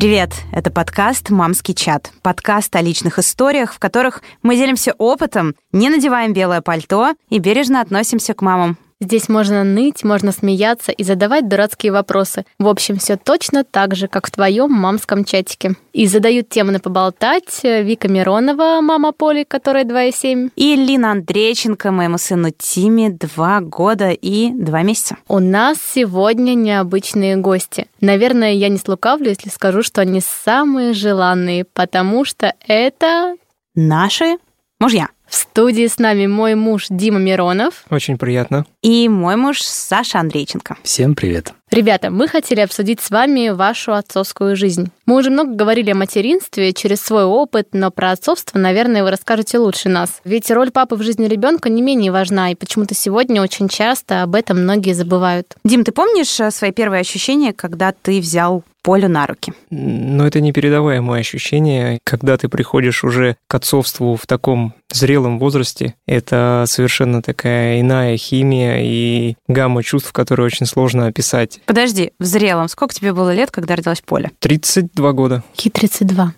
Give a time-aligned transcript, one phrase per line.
[0.00, 0.32] Привет!
[0.50, 2.10] Это подкаст «Мамский чат».
[2.22, 7.82] Подкаст о личных историях, в которых мы делимся опытом, не надеваем белое пальто и бережно
[7.82, 8.78] относимся к мамам.
[9.00, 12.44] Здесь можно ныть, можно смеяться и задавать дурацкие вопросы.
[12.58, 15.74] В общем, все точно так же, как в твоем мамском чатике.
[15.94, 20.50] И задают темы на поболтать Вика Миронова, мама Поли, которая 2,7.
[20.54, 25.16] И Лина Андрейченко, моему сыну Тиме, 2 года и 2 месяца.
[25.28, 27.86] У нас сегодня необычные гости.
[28.02, 33.36] Наверное, я не слукавлю, если скажу, что они самые желанные, потому что это...
[33.74, 34.36] Наши
[34.78, 35.08] мужья.
[35.30, 37.84] В студии с нами мой муж Дима Миронов.
[37.88, 38.66] Очень приятно.
[38.82, 40.76] И мой муж Саша Андрейченко.
[40.82, 41.52] Всем привет.
[41.70, 44.90] Ребята, мы хотели обсудить с вами вашу отцовскую жизнь.
[45.06, 49.58] Мы уже много говорили о материнстве через свой опыт, но про отцовство, наверное, вы расскажете
[49.58, 50.20] лучше нас.
[50.24, 54.34] Ведь роль папы в жизни ребенка не менее важна, и почему-то сегодня очень часто об
[54.34, 55.54] этом многие забывают.
[55.62, 59.52] Дим, ты помнишь э, свои первые ощущения, когда ты взял Полю на руки.
[59.68, 65.94] Но это непередаваемое ощущение, когда ты приходишь уже к отцовству в таком зрелом возрасте.
[66.06, 71.60] Это совершенно такая иная химия и гамма чувств, которые очень сложно описать.
[71.66, 72.68] Подожди, в зрелом.
[72.68, 74.30] Сколько тебе было лет, когда родилась Поля?
[74.40, 75.42] 32 года.
[75.54, 76.34] Какие 32?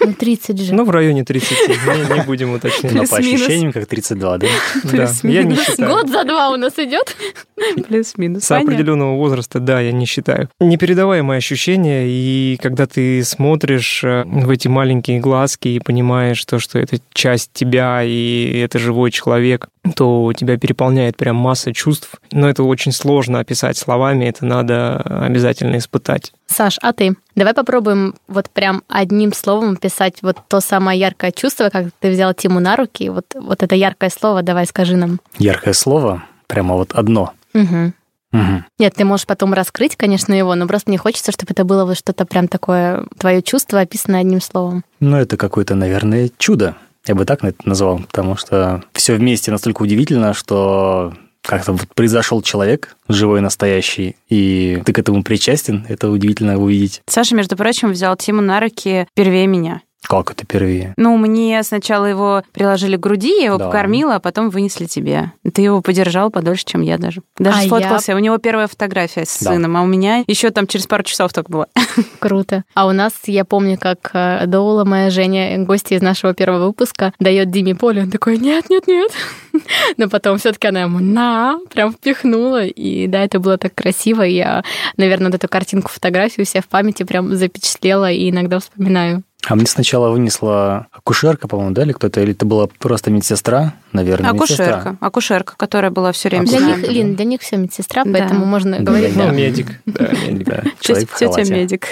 [0.00, 0.74] Ну, 30 же.
[0.74, 1.50] Ну, в районе 30.
[1.68, 2.92] Не, не будем уточнять.
[2.92, 4.46] Но по ощущениям, как 32, да?
[4.84, 5.90] Да, я не считаю.
[5.90, 7.16] Год за два у нас идет.
[7.88, 8.44] Плюс-минус.
[8.44, 10.48] С определенного возраста, да, я не считаю.
[10.60, 16.78] Непередаваемое ощущение, и когда ты смотришь э, в эти маленькие глазки и понимаешь то, что
[16.78, 22.16] это часть тебя, и это живой человек, то тебя переполняет прям масса чувств.
[22.32, 26.32] Но это очень сложно описать словами, это надо обязательно испытать.
[26.46, 27.14] Саш, а ты?
[27.34, 32.34] Давай попробуем вот прям одним словом описать вот то самое яркое чувство, как ты взял
[32.34, 33.08] Тиму на руки.
[33.08, 35.20] Вот, вот это яркое слово давай скажи нам.
[35.38, 37.32] Яркое слово, прямо вот одно.
[37.54, 37.92] Угу.
[38.32, 38.64] Угу.
[38.78, 41.96] Нет, ты можешь потом раскрыть, конечно, его, но просто мне хочется, чтобы это было вот
[41.96, 44.84] что-то прям такое, твое чувство, описанное одним словом.
[45.00, 46.76] Ну, это какое-то, наверное, чудо.
[47.08, 52.42] Я бы так это назвал, потому что все вместе настолько удивительно, что как-то вот произошел
[52.42, 57.00] человек, живой, настоящий, и ты к этому причастен, это удивительно увидеть.
[57.06, 59.80] Саша, между прочим, взял Тиму на руки первее меня.
[60.06, 60.94] Как это впервые?
[60.96, 63.66] Ну, мне сначала его приложили к груди, я его Да.
[63.66, 65.32] покормила, а потом вынесли тебе.
[65.52, 67.20] Ты его подержал подольше, чем я даже.
[67.36, 68.14] Даже А сфоткался.
[68.14, 69.52] У него первая фотография с Да.
[69.52, 71.66] сыном, а у меня еще там через пару часов только было.
[72.20, 72.62] Круто.
[72.74, 77.12] А у нас, я помню, как э, Доула, моя Женя, гостья из нашего первого выпуска,
[77.18, 79.10] дает Диме Поле, он такой, нет, нет, нет.
[79.96, 82.64] Но потом все таки она ему на, прям впихнула.
[82.64, 84.22] И да, это было так красиво.
[84.22, 84.62] Я,
[84.96, 89.22] наверное, вот эту картинку, фотографию у себя в памяти прям запечатлела и иногда вспоминаю.
[89.48, 94.32] А мне сначала вынесла акушерка, по-моему, да, или кто-то, или это была просто медсестра, наверное,
[94.32, 94.66] медсестра.
[94.66, 94.96] Акушерка.
[95.00, 96.86] Акушерка, которая была все время Для Акушерка, нами.
[96.88, 96.92] них.
[97.04, 98.12] Лин, для них все медсестра, Да.
[98.12, 99.16] поэтому можно Да, говорить.
[99.16, 99.26] да.
[99.26, 99.66] Ну, медик.
[99.86, 100.46] Да, медик.
[100.48, 101.86] Да, человек в Тетя медик.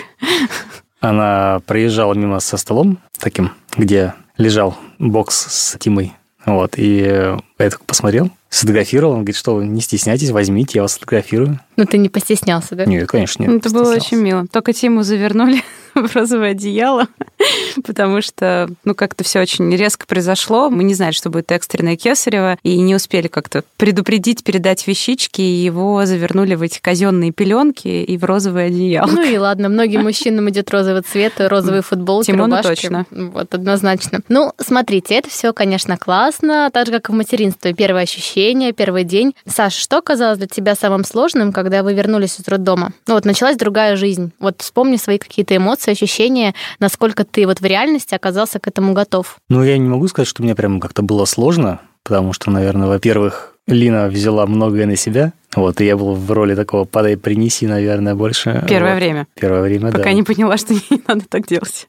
[1.00, 6.12] Она проезжала мимо со столом таким, где лежал бокс с Тимой.
[6.46, 7.38] Вот, и я
[7.70, 9.12] так посмотрел, сфотографировал.
[9.14, 11.58] Он говорит, что вы не стесняйтесь, возьмите, я вас сфотографирую.
[11.76, 12.84] Ну, ты не постеснялся, да?
[12.84, 13.64] Нет, конечно, нет.
[13.66, 14.46] Это было очень мило.
[14.46, 15.62] Только Тиму завернули
[16.02, 17.08] в розовое одеяло,
[17.84, 20.70] потому что, ну, как-то все очень резко произошло.
[20.70, 25.64] Мы не знали, что будет экстренное кесарево, и не успели как-то предупредить, передать вещички, и
[25.64, 29.10] его завернули в эти казенные пеленки и в розовое одеяло.
[29.10, 32.68] Ну и ладно, многим мужчинам идет розовый цвет, розовые футболки, Тимону рубашки.
[32.68, 33.06] точно.
[33.10, 34.20] Вот, однозначно.
[34.28, 37.74] Ну, смотрите, это все, конечно, классно, так же, как и в материнстве.
[37.74, 39.34] Первое ощущение, первый день.
[39.46, 42.92] Саш, что казалось для тебя самым сложным, когда вы вернулись из роддома?
[43.06, 44.32] Ну вот, началась другая жизнь.
[44.38, 49.36] Вот вспомни свои какие-то эмоции, ощущения, насколько ты вот в реальности оказался к этому готов.
[49.48, 53.54] Ну, я не могу сказать, что мне прям как-то было сложно, потому что, наверное, во-первых,
[53.66, 58.14] Лина взяла многое на себя, вот, и я был в роли такого «подай, принеси», наверное,
[58.14, 58.64] больше.
[58.68, 59.00] Первое Вот.
[59.00, 59.26] время.
[59.34, 60.12] Первое время, Пока да.
[60.12, 61.88] не поняла, что не надо так делать.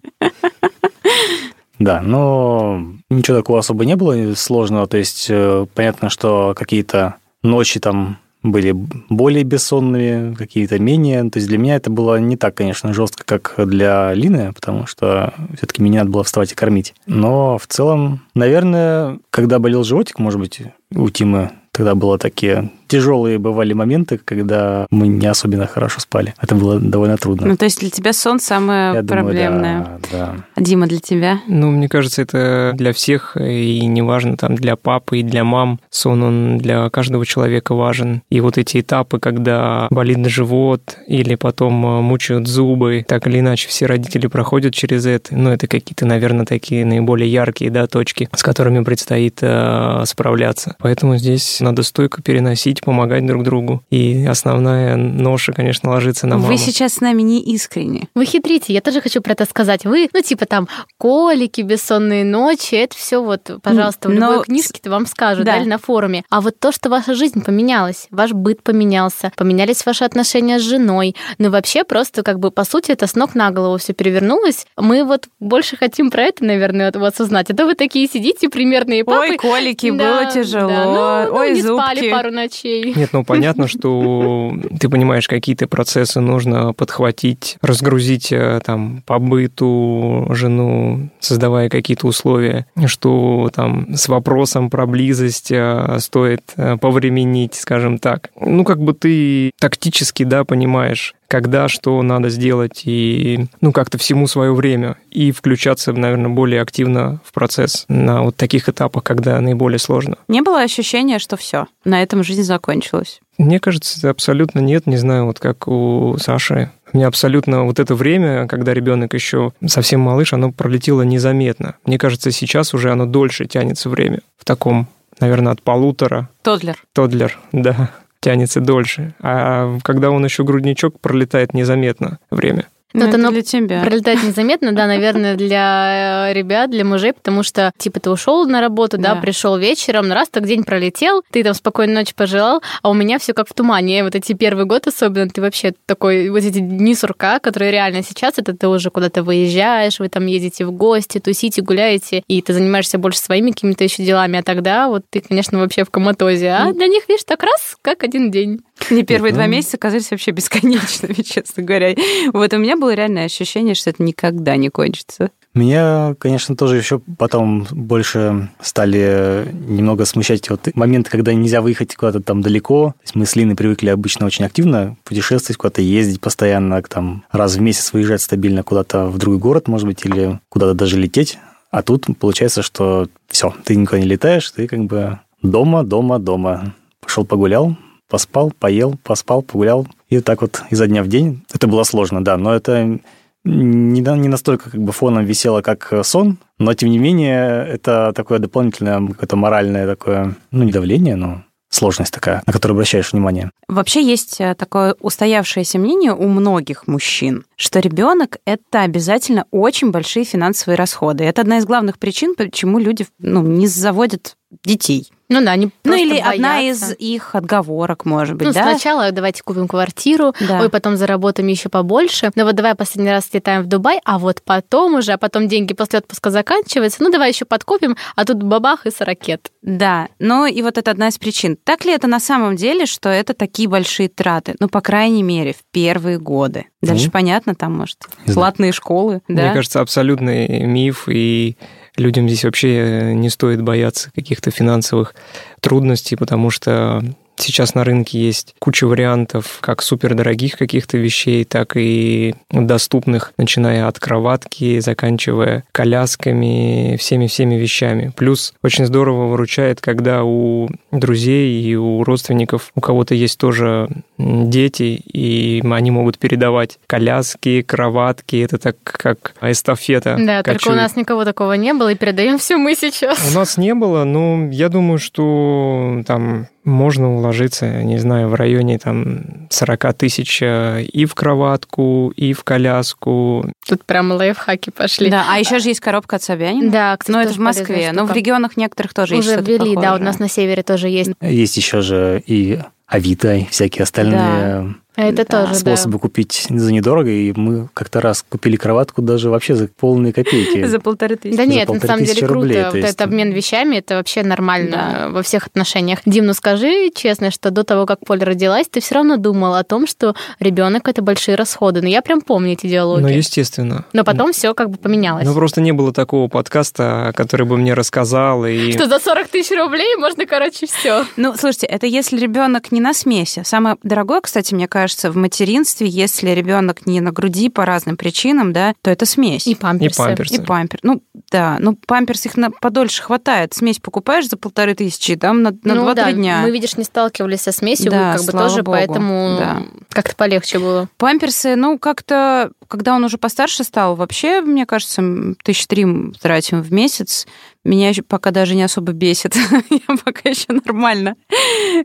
[1.79, 4.87] Да, но ничего такого особо не было сложного.
[4.87, 8.75] То есть э, понятно, что какие-то ночи там были
[9.09, 11.29] более бессонными, какие-то менее.
[11.29, 15.33] То есть для меня это было не так, конечно, жестко, как для Лины, потому что
[15.55, 16.93] все-таки мне надо было вставать и кормить.
[17.05, 20.61] Но в целом, наверное, когда болел животик, может быть,
[20.95, 26.33] у Тимы тогда было такие тяжелые бывали моменты, когда мы не особенно хорошо спали.
[26.41, 27.47] Это было довольно трудно.
[27.47, 29.79] Ну, то есть для тебя сон самое Я думаю, проблемное.
[29.79, 30.35] да, да.
[30.55, 31.41] А Дима, для тебя?
[31.47, 35.79] Ну, мне кажется, это для всех, и неважно, там, для папы и для мам.
[35.89, 38.21] Сон, он для каждого человека важен.
[38.29, 43.67] И вот эти этапы, когда болит живот или потом э, мучают зубы, так или иначе
[43.67, 45.35] все родители проходят через это.
[45.35, 50.75] Ну, это какие-то, наверное, такие наиболее яркие, да, точки, с которыми предстоит э, справляться.
[50.79, 53.83] Поэтому здесь надо стойко переносить любить, помогать друг другу.
[53.89, 56.47] И основная ноша, конечно, ложится на маму.
[56.47, 58.07] Вы сейчас с нами не искренне.
[58.15, 59.85] Вы хитрите, я тоже хочу про это сказать.
[59.85, 64.89] Вы, ну, типа там, колики, бессонные ночи, это все вот, пожалуйста, в Но любой книжке-то
[64.89, 65.53] вам скажут, Да.
[65.53, 66.23] да, или на форуме.
[66.29, 71.15] А вот то, что ваша жизнь поменялась, ваш быт поменялся, поменялись ваши отношения с женой,
[71.37, 74.65] ну, вообще просто как бы, по сути, это с ног на голову все перевернулось.
[74.77, 77.49] Мы вот больше хотим про это, наверное, от вас узнать.
[77.49, 79.29] А то вы такие сидите примерные папы.
[79.31, 80.67] Ой, колики, Да, было тяжело.
[80.69, 81.81] да, ну, ну, Ой, не зубки.
[81.83, 82.66] спали пару ночей.
[82.95, 90.27] Нет, ну понятно, что ты понимаешь, какие-то процессы нужно подхватить, разгрузить э, там по быту
[90.31, 97.99] жену, создавая какие-то условия, что там с вопросом про близость э, стоит э, повременить, скажем
[97.99, 98.29] так.
[98.39, 104.27] Ну, как бы ты тактически, да, понимаешь, когда что надо сделать, и, ну, как-то всему
[104.27, 109.79] свое время, и включаться, наверное, более активно в процесс на вот таких этапах, когда наиболее
[109.79, 110.17] сложно.
[110.27, 113.19] Не было ощущения, что все, на этом жизнь закончилась.
[113.37, 114.87] Мне кажется, абсолютно нет.
[114.87, 116.71] Не знаю, вот как у Саши.
[116.91, 121.75] У меня абсолютно вот это время, когда ребенок еще совсем малыш, оно пролетело незаметно.
[121.85, 124.21] Мне кажется, сейчас уже оно дольше тянется время.
[124.37, 124.87] В таком,
[125.19, 126.29] наверное, от полутора.
[126.41, 126.83] Тодлер.
[126.93, 127.91] Тодлер, да,
[128.27, 129.13] тянется дольше.
[129.21, 132.65] А когда он еще грудничок, пролетает незаметно время.
[132.97, 133.81] Ну, это это ну, для тебя.
[133.81, 138.61] Пролетает незаметно, да, наверное, для э, ребят, для мужей, потому что, типа, ты ушел на
[138.61, 139.21] работу, да, Да.
[139.21, 143.33] пришел вечером, раз так день пролетел, ты там спокойной ночи пожелал, а у меня все
[143.33, 143.99] как в тумане.
[143.99, 148.03] И вот эти первый год особенно, ты вообще такой, вот эти дни сурка, которые реально
[148.03, 152.53] сейчас, это ты уже куда-то выезжаешь, вы там едете в гости, тусите, гуляете, и ты
[152.53, 156.49] занимаешься больше своими какими-то еще делами, а тогда вот ты, конечно, вообще в коматозе.
[156.51, 158.61] А для них, видишь, так раз, как один день.
[158.91, 161.95] Мне первые два месяца казались вообще бесконечными, честно говоря.
[162.33, 165.31] Вот у меня было реальное ощущение, что это никогда не кончится.
[165.53, 172.21] Меня, конечно, тоже еще потом больше стали немного смущать вот моменты, когда нельзя выехать куда-то
[172.21, 172.93] там далеко.
[172.99, 177.55] То есть мы с Линой привыкли обычно очень активно путешествовать, куда-то ездить постоянно, там раз
[177.55, 181.39] в месяц выезжать стабильно куда-то в другой город, может быть, или куда-то даже лететь.
[181.71, 186.75] А тут получается, что все, ты никуда не летаешь, ты как бы дома, дома, дома.
[187.01, 187.75] Пошел погулял,
[188.09, 189.87] поспал, поел, поспал, погулял.
[190.09, 191.43] И так вот изо дня в день.
[191.53, 192.99] Это было сложно, да, но это
[193.43, 198.11] не, не настолько как бы фоном висело, как э, сон, но тем не менее это
[198.15, 203.51] такое дополнительное какое-то моральное такое, ну не давление, но сложность такая, на которую обращаешь внимание.
[203.67, 210.25] Вообще есть э, такое устоявшееся мнение у многих мужчин, что ребенок это обязательно очень большие
[210.25, 211.23] финансовые расходы.
[211.23, 215.11] Это одна из главных причин, почему люди ну, не заводят детей.
[215.29, 216.93] Ну да, они ну или одна боятся.
[216.93, 218.63] из их отговорок, может быть, Ну, да?
[218.63, 220.61] сначала давайте купим квартиру, Да.
[220.61, 222.31] ой, потом заработаем еще побольше.
[222.35, 225.73] Ну вот давай последний раз слетаем в Дубай, а вот потом уже, а потом деньги
[225.73, 229.51] после отпуска заканчиваются, ну давай еще подкопим, а тут бабах и с ракет.
[229.61, 231.57] Да, ну и вот это одна из причин.
[231.61, 234.55] Так ли это на самом деле, что это такие большие траты?
[234.59, 236.65] Ну, по крайней мере, в первые годы.
[236.81, 237.97] Дальше Ну, понятно, там, может,
[238.33, 239.43] платные школы, да?
[239.43, 241.57] Мне кажется, абсолютный миф, и
[241.97, 245.15] людям здесь вообще не стоит бояться каких-то финансовых
[245.59, 247.03] трудностей, потому что
[247.37, 253.99] сейчас на рынке есть куча вариантов как супердорогих каких-то вещей, так и доступных, начиная от
[253.99, 258.11] кроватки, заканчивая колясками, всеми-всеми вещами.
[258.15, 265.01] Плюс очень здорово выручает, когда у друзей и у родственников у кого-то есть тоже дети,
[265.13, 268.37] и они могут передавать коляски, кроватки.
[268.37, 270.17] Это так как эстафета.
[270.19, 273.31] Да, только у нас никого такого не было, и передаем все мы сейчас.
[273.31, 278.77] У нас не было, но я думаю, что там можно уложиться, не знаю, в районе
[278.77, 283.49] там 40 тысяч э, и в кроватку, и в коляску.
[283.67, 285.09] Тут прям лайфхаки пошли.
[285.09, 286.69] Да, а еще же есть коробка от Собянина.
[286.71, 287.91] Да, кстати, Но это тоже в Москве.
[287.93, 288.19] Но в штука.
[288.19, 291.11] регионах некоторых тоже есть Уже что-то ввели, да, у нас на севере тоже есть.
[291.21, 295.45] Есть еще же и Авито, и всякие остальные Это Да.
[295.45, 300.11] тоже, способы купить за недорого, и мы как-то раз купили кроватку даже вообще за полные
[300.11, 300.65] копейки.
[300.67, 301.37] За полторы тысячи.
[301.37, 302.47] Да нет, на полторы самом деле тысячи круто.
[302.73, 305.09] вот этот обмен вещами, это вообще нормально Да.
[305.09, 305.99] во всех отношениях.
[306.05, 309.63] Дим, ну скажи честно, что до того, как Поль родилась, ты все равно думал о
[309.63, 311.81] том, что ребенок это большие расходы.
[311.81, 313.01] Но я прям помню эти диалоги.
[313.03, 313.85] Ну, естественно.
[313.93, 315.25] Но потом все как бы поменялось.
[315.25, 318.45] Ну, просто не было такого подкаста, который бы мне рассказал.
[318.45, 318.71] И...
[318.71, 321.05] Что за 40 тысяч рублей можно, короче, все.
[321.17, 323.43] Ну, слушайте, это если ребенок не на смеси.
[323.45, 328.53] Самое дорогое, кстати, мне кажется, в материнстве, если ребенок не на груди по разным причинам,
[328.53, 329.47] да, то это смесь.
[329.47, 330.01] И памперсы.
[330.01, 330.35] И памперсы.
[330.35, 330.79] И пампер.
[330.83, 331.01] Ну,
[331.31, 333.53] да, ну, памперс их на подольше хватает.
[333.53, 336.39] Смесь покупаешь за полторы тысячи, там на, на ну, 2-3 да, дня.
[336.41, 339.63] мы, видишь, не сталкивались со смесью, Да, как бы слава тоже, богу, поэтому да.
[339.89, 340.87] как-то полегче было.
[340.97, 345.01] Памперсы, ну, как-то, когда он уже постарше стал, вообще, мне кажется,
[345.43, 345.85] тысяч три
[346.21, 347.27] тратим в месяц.
[347.63, 349.35] Меня еще пока даже не особо бесит.
[349.69, 351.15] Я пока еще нормально.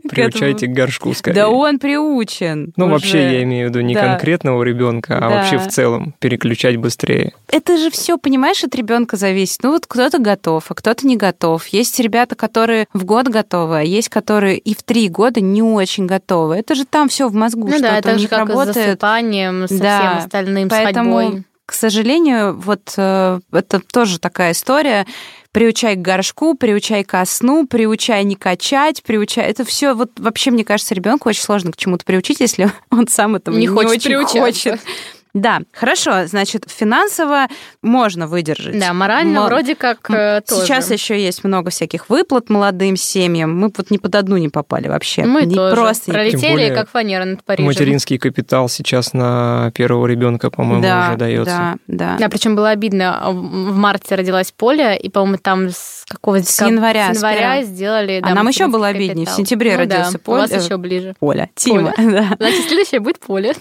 [0.09, 1.35] Приучайте к горшку скорее.
[1.35, 2.73] Да он приучен.
[2.77, 2.93] Ну, уже.
[2.93, 4.01] вообще, я имею в виду не Да.
[4.11, 5.29] конкретного ребенка, а Да.
[5.29, 7.33] вообще в целом переключать быстрее.
[7.49, 9.59] Это же все, понимаешь, от ребенка зависит.
[9.63, 11.65] Ну вот кто-то готов, а кто-то не готов.
[11.67, 16.05] Есть ребята, которые в год готовы, а есть, которые и в три года не очень
[16.05, 16.55] готовы.
[16.55, 18.45] Это же там все в мозгу, Ну что-то да, у так же них как и
[18.45, 18.85] с работает.
[18.85, 21.43] засыпанием, со Да, всем остальным, поэтому- с ходьбой.
[21.65, 25.05] К сожалению, вот э, это тоже такая история.
[25.53, 29.45] Приучай к горшку, приучай ко сну, приучай не качать, приучай.
[29.45, 33.35] Это все вот вообще, мне кажется, ребенку очень сложно к чему-то приучить, если он сам
[33.35, 34.39] этого Не не, хочет очень приучаться.
[34.71, 34.79] хочет.
[35.33, 37.47] Да, хорошо, значит, финансово
[37.81, 38.77] можно выдержать.
[38.79, 40.61] Да, морально Но вроде как э, тоже.
[40.65, 43.57] Сейчас еще есть много всяких выплат молодым семьям.
[43.59, 45.25] Мы вот ни под одну не попали вообще.
[45.25, 47.65] Мы не тоже просто пролетели, Тем более как фанера над Парижем.
[47.65, 51.45] Материнский капитал сейчас на первого ребенка, по-моему, да, уже дается.
[51.45, 52.17] Да, да.
[52.19, 53.21] Да, причем было обидно.
[53.31, 57.63] В марте родилась Поля, и, по-моему, там с какого С января, с с января первого.
[57.63, 58.19] сделали.
[58.23, 59.25] А да, нам еще было обиднее.
[59.25, 59.35] В капитал.
[59.37, 61.15] сентябре Ну родился да, Поль- У вас еще ближе.
[61.19, 62.35] Поля, Тима, да.
[62.37, 63.55] Значит, следующее будет Поля.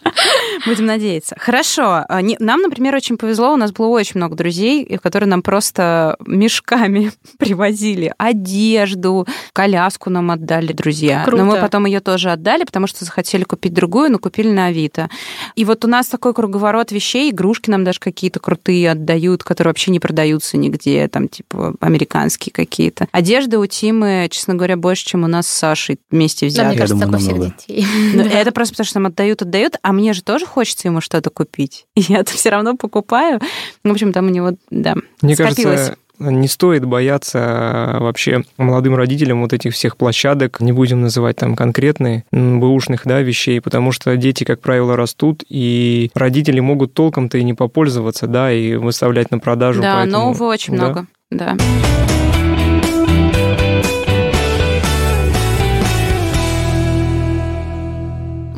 [0.66, 1.36] Будем надеяться.
[1.38, 2.04] Хорошо.
[2.08, 3.52] А, Нам, например, очень повезло.
[3.52, 10.72] У нас было очень много друзей, которые нам просто мешками привозили одежду, коляску нам отдали
[10.72, 11.24] друзья.
[11.24, 11.44] Круто.
[11.44, 15.08] Но мы потом ее тоже отдали, потому что захотели купить другую, но купили на Авито.
[15.56, 19.90] И вот у нас такой круговорот вещей, игрушки нам даже какие-то крутые отдают, которые вообще
[19.90, 23.08] не продаются нигде, там типа американские какие-то.
[23.12, 27.04] Одежда у Тимы, честно говоря, больше, чем у нас с Сашей вместе Да, мне кажется,
[27.04, 27.86] думаю, так у всех детей.
[28.32, 31.86] Это просто потому, что нам отдают, отдают, а мне же тоже хочется ему что-то купить.
[31.94, 33.40] И я это все равно покупаю.
[33.84, 35.62] В общем, там у него, да, Мне скопилось.
[35.64, 41.36] кажется, не стоит бояться а, вообще молодым родителям вот этих всех площадок, не будем называть
[41.36, 47.38] там конкретные, бэушных, да, вещей, потому что дети, как правило, растут, и родители могут толком-то
[47.38, 49.82] и не попользоваться, да, и выставлять на продажу.
[49.82, 50.84] Да, поэтому- нового очень да.
[50.84, 51.06] много.
[51.30, 51.56] Да.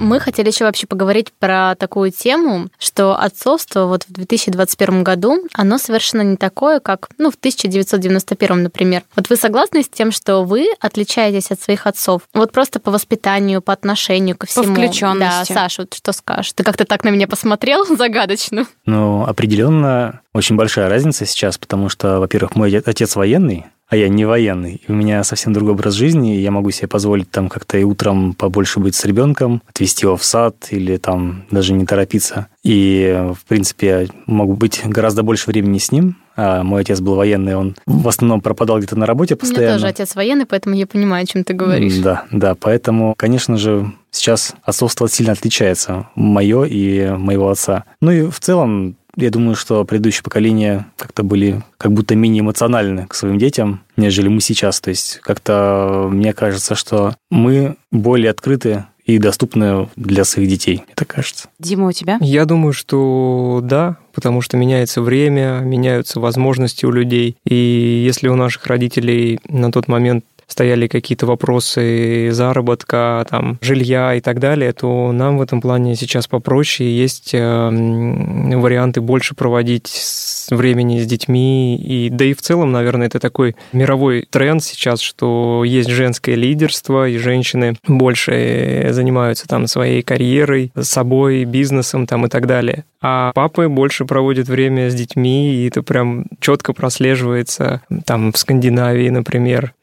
[0.04, 5.78] Мы хотели еще вообще поговорить про такую тему, что отцовство вот в 2021 году, оно
[5.78, 9.02] совершенно не такое, как ну, в 1991, например.
[9.16, 12.22] Вот вы согласны с тем, что вы отличаетесь от своих отцов?
[12.34, 14.74] Вот просто по воспитанию, по отношению ко всему.
[14.74, 15.48] включённости.
[15.48, 16.52] Да, Саша, вот что скажешь?
[16.52, 18.66] Ты как-то так на меня посмотрел загадочно.
[18.84, 24.24] Ну, определенно очень большая разница сейчас, потому что, во-первых, мой отец военный, а я не
[24.24, 24.82] военный.
[24.88, 28.34] У меня совсем другой образ жизни, и я могу себе позволить там как-то и утром
[28.34, 32.48] побольше быть с ребенком, отвезти его в сад или там даже не торопиться.
[32.64, 36.16] И, в принципе, я могу быть гораздо больше времени с ним.
[36.36, 39.74] А мой отец был военный, он в основном пропадал где-то на работе У меня постоянно.
[39.74, 41.98] тоже отец военный, поэтому я понимаю, о чем ты говоришь.
[41.98, 47.84] Да, да, поэтому, конечно же, сейчас отцовство сильно отличается, мое и моего отца.
[48.00, 53.06] Ну и в целом, я думаю, что предыдущее поколение как-то были как будто менее эмоциональны
[53.06, 54.80] к своим детям, нежели мы сейчас.
[54.80, 60.94] То есть как-то мне кажется, что мы более открыты и доступны для своих детей, мне
[60.94, 61.48] так кажется.
[61.58, 62.16] Дима, у тебя?
[62.20, 67.36] Я думаю, что да, потому что меняется время, меняются возможности у людей.
[67.44, 74.20] И если у наших родителей на тот момент стояли какие-то вопросы заработка, там, жилья и
[74.20, 76.96] так далее, то нам в этом плане сейчас попроще.
[76.96, 80.02] Есть э, варианты больше проводить
[80.50, 81.76] времени с детьми.
[81.76, 87.08] И, да и в целом, наверное, это такой мировой тренд сейчас, что есть женское лидерство,
[87.08, 92.84] и женщины больше занимаются там своей карьерой, собой, бизнесом там и так далее.
[93.06, 97.82] А папы больше проводят время с детьми, и это прям четко прослеживается.
[98.06, 99.74] Там в Скандинавии, например,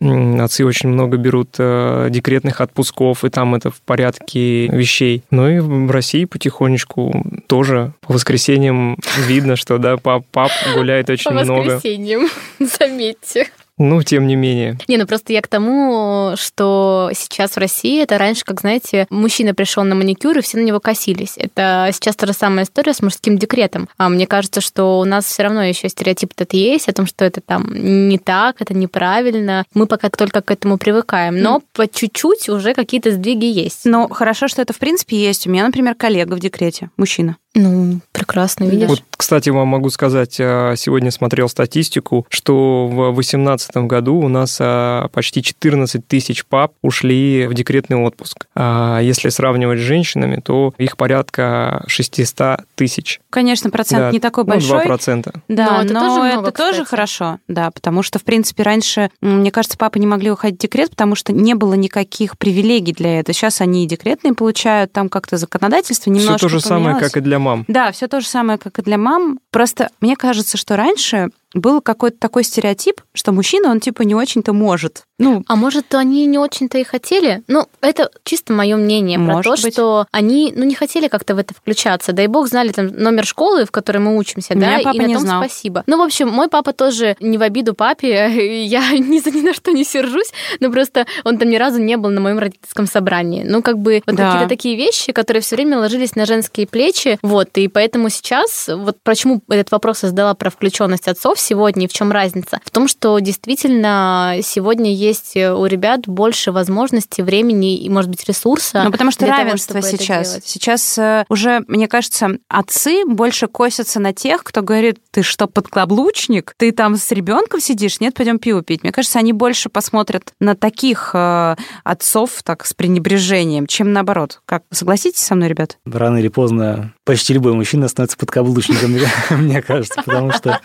[0.51, 5.24] отцы очень много берут э, декретных отпусков, и там это в порядке вещей.
[5.31, 11.31] Ну и в России потихонечку тоже по воскресеньям видно, что да, пап, пап гуляет очень
[11.31, 11.75] По много.
[11.75, 12.27] воскресеньям,
[12.60, 13.48] заметьте.
[13.78, 14.78] Ну, тем не менее.
[14.88, 19.54] Не, ну просто я к тому, что сейчас в России это раньше, как знаете, мужчина
[19.54, 21.34] пришел на маникюр, и все на него косились.
[21.38, 23.90] Это сейчас та же самая история с мужским декретом.
[23.98, 27.25] А мне кажется, что у нас все равно еще стереотип этот есть о том, что
[27.25, 29.66] это там не так, это неправильно.
[29.74, 33.82] Мы пока только к этому привыкаем, но по чуть-чуть уже какие-то сдвиги есть.
[33.86, 35.48] Ну, хорошо, что это в принципе есть.
[35.48, 37.38] У меня, например, коллега в декрете, мужчина.
[37.53, 38.88] Ну, прекрасно, видишь.
[38.88, 44.58] Вот, кстати, вам могу сказать, а, сегодня смотрел статистику, что в 2018 году у нас
[44.62, 48.48] а, почти 14 тысяч пап ушли в декретный отпуск.
[48.55, 53.20] А если сравнивать с женщинами, то их порядка 600 тысяч.
[53.29, 54.86] Конечно, процент Да, не такой ну, большой.
[54.86, 55.36] 2%.
[55.50, 56.89] Да, Но это но тоже это много, тоже кстати.
[56.89, 60.91] хорошо, да, потому что, в принципе, раньше, мне кажется, папы не могли уходить в декрет,
[60.91, 63.34] потому что не было никаких привилегий для этого.
[63.34, 67.12] Сейчас они и декретные получают, там как-то законодательство Все немножко то же самое, поменялось.
[67.12, 67.65] как и для мам.
[67.67, 69.39] Да, все то же самое, как и для мам.
[69.51, 74.53] Просто мне кажется, что раньше был какой-то такой стереотип, что мужчина, он типа не очень-то
[74.53, 75.03] может.
[75.20, 77.43] Ну, А может, они не очень-то и хотели?
[77.48, 79.74] Ну, это чисто мое мнение про Может то, быть.
[79.74, 82.13] что они, ну, не хотели как-то в это включаться.
[82.13, 85.05] Дай бог знали там номер школы, в которой мы учимся, Меня да, папа и на
[85.08, 85.43] не том знал.
[85.43, 85.84] спасибо.
[85.88, 89.53] Ну, в общем, мой папа тоже не в обиду папе, я ни за ни на
[89.53, 90.31] что не сержусь,
[90.62, 93.43] но просто он там ни разу не был на моем родительском собрании.
[93.46, 94.31] Ну, как бы вот Да.
[94.31, 98.96] какие-то такие вещи, которые все время ложились на женские плечи, вот, и поэтому сейчас, вот
[99.03, 102.60] почему этот вопрос я задала про включенность отцов сегодня, и в чем разница?
[102.63, 108.83] В том, что действительно сегодня есть у ребят больше возможностей, времени и, может быть, ресурса.
[108.83, 110.39] Ну, потому что для того, равенство чтобы это сейчас.
[110.43, 116.53] Сейчас э, уже, мне кажется, отцы больше косятся на тех, кто говорит, ты что, подкаблучник?
[116.57, 118.00] Ты там с ребенком сидишь?
[118.00, 118.83] Нет, пойдем пиво пить.
[118.83, 124.41] Мне кажется, они больше посмотрят на таких э, отцов так с пренебрежением, чем наоборот.
[124.45, 125.77] Как, согласитесь со мной, ребят?
[125.86, 128.95] Рано или поздно почти любой мужчина становится подкаблучником,
[129.38, 130.60] мне- кажется, потому что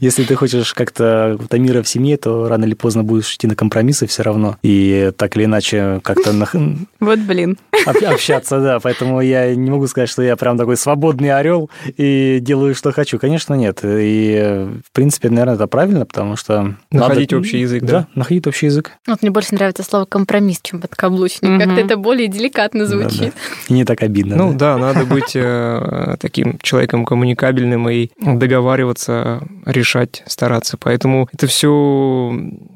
[0.00, 4.06] если ты хочешь как-то мира в семье, то рано или поздно будешь идти на компромиссы
[4.06, 4.56] все равно.
[4.62, 6.32] И так или иначе как-то
[7.00, 7.58] Вот блин.
[7.86, 8.80] об- общаться, да.
[8.80, 13.18] Поэтому я не могу сказать, что я прям такой свободный орел и делаю, что хочу.
[13.18, 13.80] Конечно, нет.
[13.84, 16.74] И, в принципе, наверное, это правильно, потому что...
[16.90, 18.06] Находить общий язык, Да, да.
[18.14, 18.92] находить общий язык.
[19.06, 21.60] Вот мне больше нравится слово компромисс, чем подкаблучник.
[21.62, 23.34] Как-то это более деликатно звучит.
[23.68, 24.36] И не так обидно.
[24.36, 24.74] Ну да.
[24.74, 30.76] да, надо быть э, таким человеком коммуникабельным и договариваться, решать, стараться.
[30.78, 31.68] Поэтому это все,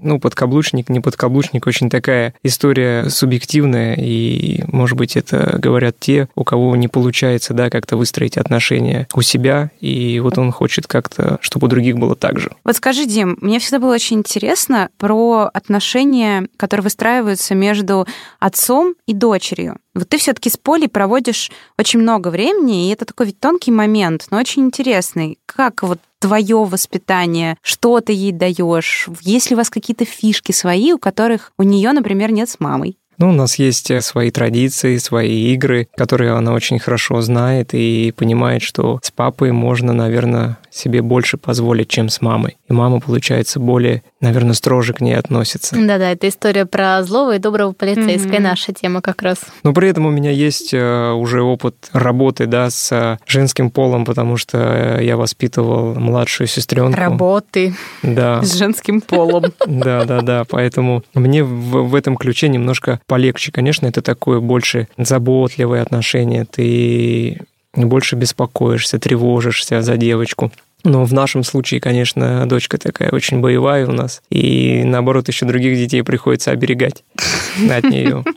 [0.02, 6.44] ну, подкаблучник, не подкаблучник, очень такая история субъективная, и, может быть, это говорят те, у
[6.44, 11.66] кого не получается, да, как-то выстроить отношения у себя, и вот он хочет как-то, чтобы
[11.66, 12.50] у других было так же.
[12.64, 18.06] Вот скажи, Дим, мне всегда было очень интересно про отношения, которые выстраиваются между
[18.38, 19.76] отцом и дочерью.
[19.96, 24.26] Вот ты все-таки с Полей проводишь очень много времени, и это такой ведь тонкий момент,
[24.30, 25.38] но очень интересный.
[25.46, 29.08] Как вот твое воспитание, что ты ей даешь?
[29.22, 32.98] Есть ли у вас какие-то фишки свои, у которых у нее, например, нет с мамой?
[33.18, 38.12] Ну, у нас есть э, свои традиции, свои игры, которые она очень хорошо знает и
[38.14, 42.58] понимает, что с папой можно, наверное, себе больше позволить, чем с мамой.
[42.68, 45.76] И мама, получается, более, наверное, строже к ней относится.
[45.76, 48.42] Да-да, это история про злого и доброго полицейская, Мгм.
[48.44, 49.38] наша тема как раз.
[49.62, 54.04] Но при этом у меня есть э, уже опыт работы, да, с э, женским полом,
[54.04, 54.58] потому что
[54.98, 56.98] э, я воспитывал младшую сестренку.
[56.98, 57.74] Работы.
[58.02, 58.42] Да.
[58.42, 59.44] С женским полом.
[59.66, 60.44] Да, да, да.
[60.48, 63.52] Поэтому мне в, в этом ключе немножко полегче.
[63.52, 66.44] Конечно, это такое больше заботливое отношение.
[66.44, 67.40] Ты
[67.74, 70.50] больше беспокоишься, тревожишься за девочку.
[70.86, 74.22] Но в нашем случае, конечно, дочка такая очень боевая у нас.
[74.30, 77.02] И наоборот, еще других детей приходится оберегать
[77.68, 78.24] от нее.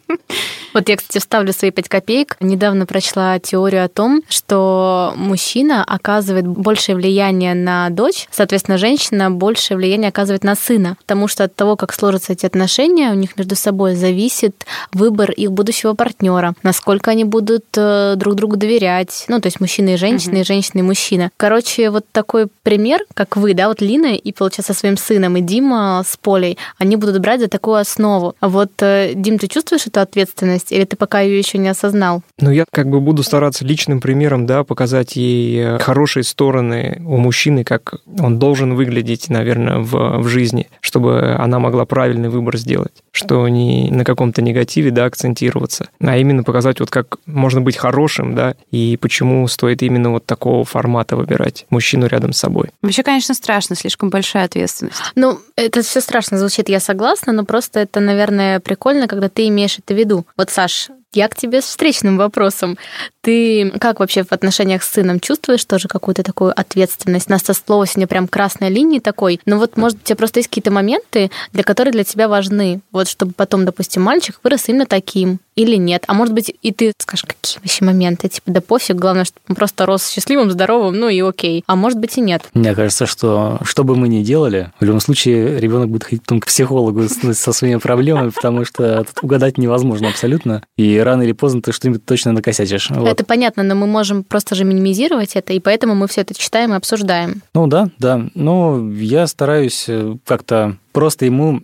[0.73, 2.37] Вот я, кстати, вставлю свои пять копеек.
[2.39, 9.77] Недавно прочла теорию о том, что мужчина оказывает большее влияние на дочь, соответственно, женщина большее
[9.77, 10.95] влияние оказывает на сына.
[10.99, 15.51] Потому что от того, как сложатся эти отношения, у них между собой зависит выбор их
[15.51, 19.25] будущего партнера, насколько они будут э, друг другу доверять.
[19.27, 21.31] Ну, то есть мужчина и женщина, и женщина и мужчина.
[21.37, 26.03] Короче, вот такой пример, как вы, да, вот Лина и, получается, своим сыном, и Дима
[26.05, 28.35] с Полей, они будут брать за такую основу.
[28.39, 32.23] А вот, э, Дим, ты чувствуешь эту ответственность, или ты пока ее еще не осознал?
[32.39, 37.17] Ну, я как бы буду стараться личным примером, да, показать ей э, хорошие стороны у
[37.17, 42.93] мужчины, как он должен выглядеть, наверное, в, в жизни, чтобы она могла правильный выбор сделать,
[43.11, 48.35] что не на каком-то негативе, да, акцентироваться, а именно показать вот как можно быть хорошим,
[48.35, 52.69] да, и почему стоит именно вот такого формата выбирать мужчину рядом с собой.
[52.81, 54.97] Вообще, конечно, страшно, слишком большая ответственность.
[55.15, 59.77] Ну, это все страшно звучит, я согласна, но просто это, наверное, прикольно, когда ты имеешь
[59.79, 60.25] это в виду.
[60.37, 62.77] Вот, Саш, я к тебе с встречным вопросом.
[63.21, 67.29] Ты как вообще в отношениях с сыном чувствуешь тоже какую-то такую ответственность?
[67.29, 69.39] Нас со слова сегодня прям красной линии такой.
[69.45, 72.81] Но вот, может, у тебя просто есть какие-то моменты, для которые для тебя важны.
[72.91, 76.05] Вот чтобы потом, допустим, мальчик вырос именно таким или нет.
[76.07, 78.29] А может быть, и ты скажешь, какие вообще моменты?
[78.29, 81.63] Типа, да пофиг, главное, чтобы он просто рос счастливым, здоровым, ну и окей.
[81.67, 82.43] А может быть и нет.
[82.53, 86.39] Мне кажется, что что бы мы ни делали, в любом случае ребенок будет ходить потом
[86.39, 90.63] к психологу со своими проблемами, потому что угадать невозможно абсолютно.
[90.77, 92.89] И рано или поздно ты что-нибудь точно накосячишь.
[92.89, 93.07] Вот.
[93.07, 96.73] Это понятно, но мы можем просто же минимизировать это, и поэтому мы все это читаем
[96.73, 97.41] и обсуждаем.
[97.53, 98.21] Ну да, да.
[98.35, 101.61] Но я стараюсь э, как-то просто ему,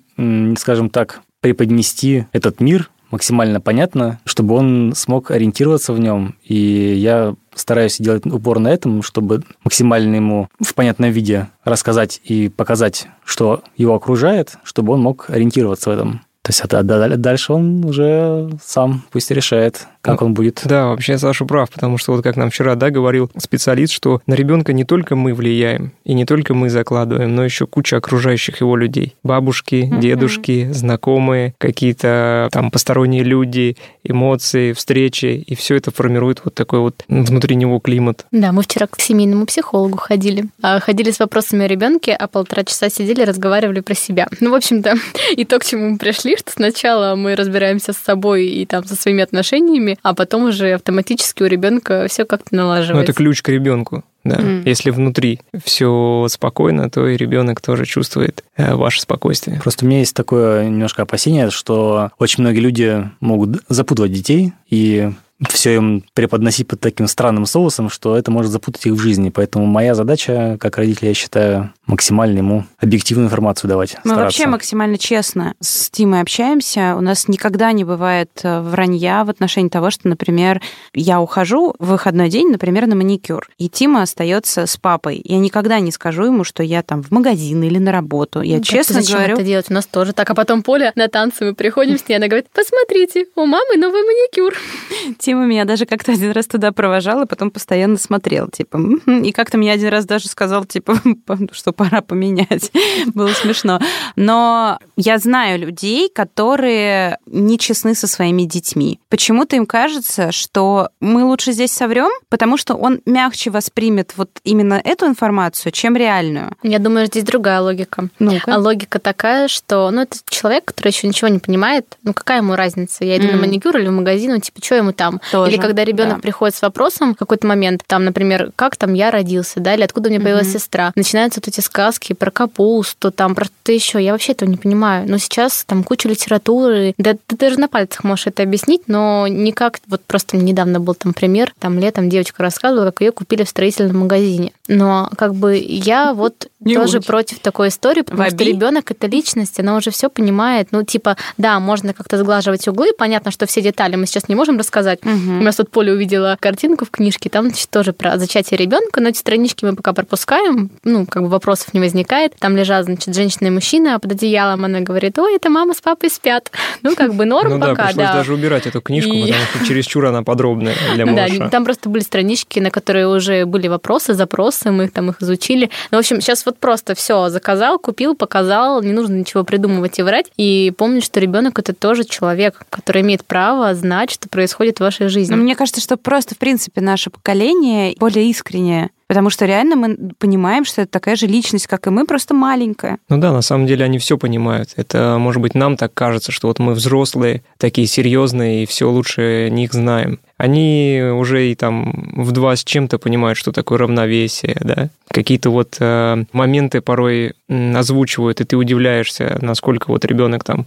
[0.58, 6.36] скажем так, преподнести этот мир максимально понятно, чтобы он смог ориентироваться в нем.
[6.44, 12.50] И я стараюсь делать упор на этом, чтобы максимально ему в понятном виде рассказать и
[12.50, 16.22] показать, что его окружает, чтобы он мог ориентироваться в этом.
[16.46, 20.62] То есть а да- да- дальше он уже сам пусть решает, как он будет.
[20.66, 24.36] Да, вообще Саша прав, потому что вот как нам вчера, да, говорил специалист, что на
[24.36, 28.76] ребенка не только мы влияем, и не только мы закладываем, но еще куча окружающих его
[28.76, 29.16] людей.
[29.24, 30.00] Бабушки, mm-hmm.
[30.00, 37.04] дедушки, знакомые, какие-то там посторонние люди, эмоции, встречи, и все это формирует вот такой вот
[37.08, 38.26] внутри него климат.
[38.32, 40.46] Да, мы вчера к семейному психологу ходили.
[40.62, 44.28] А, ходили с вопросами о ребенке, а полтора часа сидели, разговаривали про себя.
[44.40, 44.96] Ну, в общем-то,
[45.36, 48.96] и то, к чему мы пришли, что сначала мы разбираемся с собой и там со
[48.96, 52.96] своими отношениями, а потом уже автоматически у ребенка все как-то налаживается.
[52.96, 54.04] Ну, это ключ к ребенку.
[54.24, 54.38] Да.
[54.38, 54.64] Mm.
[54.66, 59.60] Если внутри все спокойно, то и ребенок тоже чувствует э, ваше спокойствие.
[59.62, 65.12] Просто у меня есть такое немножко опасение, что очень многие люди могут запутывать детей и
[65.50, 69.30] все им преподносить под таким странным соусом, что это может запутать их в жизни.
[69.30, 73.96] Поэтому моя задача, как родитель, я считаю, максимально ему объективную информацию давать.
[74.04, 74.24] Мы стараться.
[74.24, 76.96] вообще максимально честно с Тимой общаемся.
[76.98, 80.62] У нас никогда не бывает э, вранья в отношении того, что, например,
[80.94, 85.22] я ухожу в выходной день, например, на маникюр, и Тима остается с папой.
[85.24, 88.42] Я никогда не скажу ему, что я там в магазин или на работу.
[88.42, 89.34] Я ну, честно зачем говорю...
[89.36, 89.66] это делать?
[89.70, 90.30] У нас тоже так.
[90.30, 94.02] А потом Поля на танцы мы приходим с ней, она говорит, посмотрите, у мамы новый
[94.02, 94.54] маникюр.
[95.26, 99.58] Тима меня даже как-то один раз туда провожал, и потом постоянно смотрел, типа, и как-то
[99.58, 101.02] мне один раз даже сказал, типа,
[101.52, 102.72] что пора поменять.
[103.08, 103.80] Было смешно.
[104.16, 109.00] Но я знаю людей, которые не честны со своими детьми.
[109.10, 114.80] Почему-то им кажется, что мы лучше здесь соврем, потому что он мягче воспримет вот именно
[114.84, 116.52] эту информацию, чем реальную.
[116.62, 118.10] Я думаю, здесь другая логика.
[118.20, 122.38] ну А логика такая, что, ну, это человек, который еще ничего не понимает, ну, какая
[122.38, 123.04] ему разница?
[123.04, 123.32] Я иду mm.
[123.32, 125.15] на маникюр или в магазин, ну, типа, что ему там?
[125.32, 126.22] Тоже, или когда ребенок да.
[126.22, 130.10] приходит с вопросом в какой-то момент, там, например, как там я родился, да, или откуда
[130.10, 130.60] у меня появилась mm-hmm.
[130.60, 134.02] сестра, начинаются вот эти сказки про капусту, там, про что-то еще.
[134.02, 135.06] Я вообще этого не понимаю.
[135.08, 139.80] Но сейчас там куча литературы, да ты даже на пальцах можешь это объяснить, но никак,
[139.88, 144.00] вот просто недавно был там пример, там летом девочка рассказывала, как ее купили в строительном
[144.00, 144.52] магазине.
[144.68, 147.08] Но как бы я вот не тоже очень.
[147.08, 148.36] против такой истории, потому Воби?
[148.36, 150.70] что ребенок это личность, она уже все понимает.
[150.72, 154.58] Ну, типа, да, можно как-то сглаживать углы, понятно, что все детали мы сейчас не можем
[154.58, 155.00] рассказать.
[155.06, 155.14] Угу.
[155.14, 159.10] У нас тут Поля увидела картинку в книжке, там значит, тоже про зачатие ребенка, но
[159.10, 162.36] эти странички мы пока пропускаем, ну, как бы вопросов не возникает.
[162.40, 166.10] Там лежат, значит, женщина и мужчина под одеялом, она говорит, ой, это мама с папой
[166.10, 166.52] спят.
[166.82, 167.84] Ну, как бы норм ну, пока, да.
[167.88, 169.22] пришлось даже убирать эту книжку, и...
[169.22, 171.38] потому что чересчур она подробная для малыша.
[171.40, 175.70] Да, там просто были странички, на которые уже были вопросы, запросы, мы там их изучили.
[175.92, 180.04] Ну, в общем, сейчас вот просто все заказал, купил, показал, не нужно ничего придумывать и
[180.04, 180.32] врать.
[180.38, 185.08] И помнить, что ребенок это тоже человек, который имеет право знать, что происходит в вашей
[185.08, 185.34] жизни.
[185.34, 189.98] Но мне кажется, что просто, в принципе, наше поколение более искреннее Потому что реально мы
[190.18, 192.98] понимаем, что это такая же личность, как и мы, просто маленькая.
[193.08, 194.72] Ну да, на самом деле они все понимают.
[194.78, 199.50] Это, может быть, нам так кажется, что вот мы взрослые, такие серьезные, и все лучше
[199.52, 200.20] них знаем.
[200.38, 204.90] Они уже и там в два с чем-то понимают, что такое равновесие, да.
[205.10, 210.66] Какие-то вот э, моменты порой озвучивают, и ты удивляешься, насколько вот ребенок там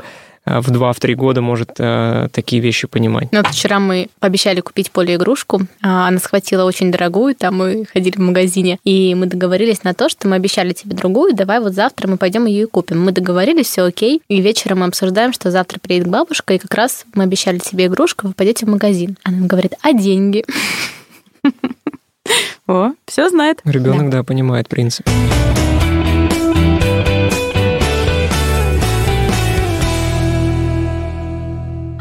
[0.60, 3.28] в 2-3 года может э, такие вещи понимать.
[3.32, 5.62] Ну, вот вчера мы пообещали купить Поле игрушку.
[5.82, 10.08] А, она схватила очень дорогую, там мы ходили в магазине, и мы договорились на то,
[10.08, 13.02] что мы обещали тебе другую, давай вот завтра мы пойдем ее и купим.
[13.02, 17.04] Мы договорились, все окей, и вечером мы обсуждаем, что завтра приедет бабушка, и как раз
[17.14, 19.16] мы обещали тебе игрушку, вы пойдете в магазин.
[19.24, 20.44] Она нам говорит, а деньги?
[22.66, 23.60] О, все знает.
[23.64, 25.08] Ребенок, да, понимает принцип.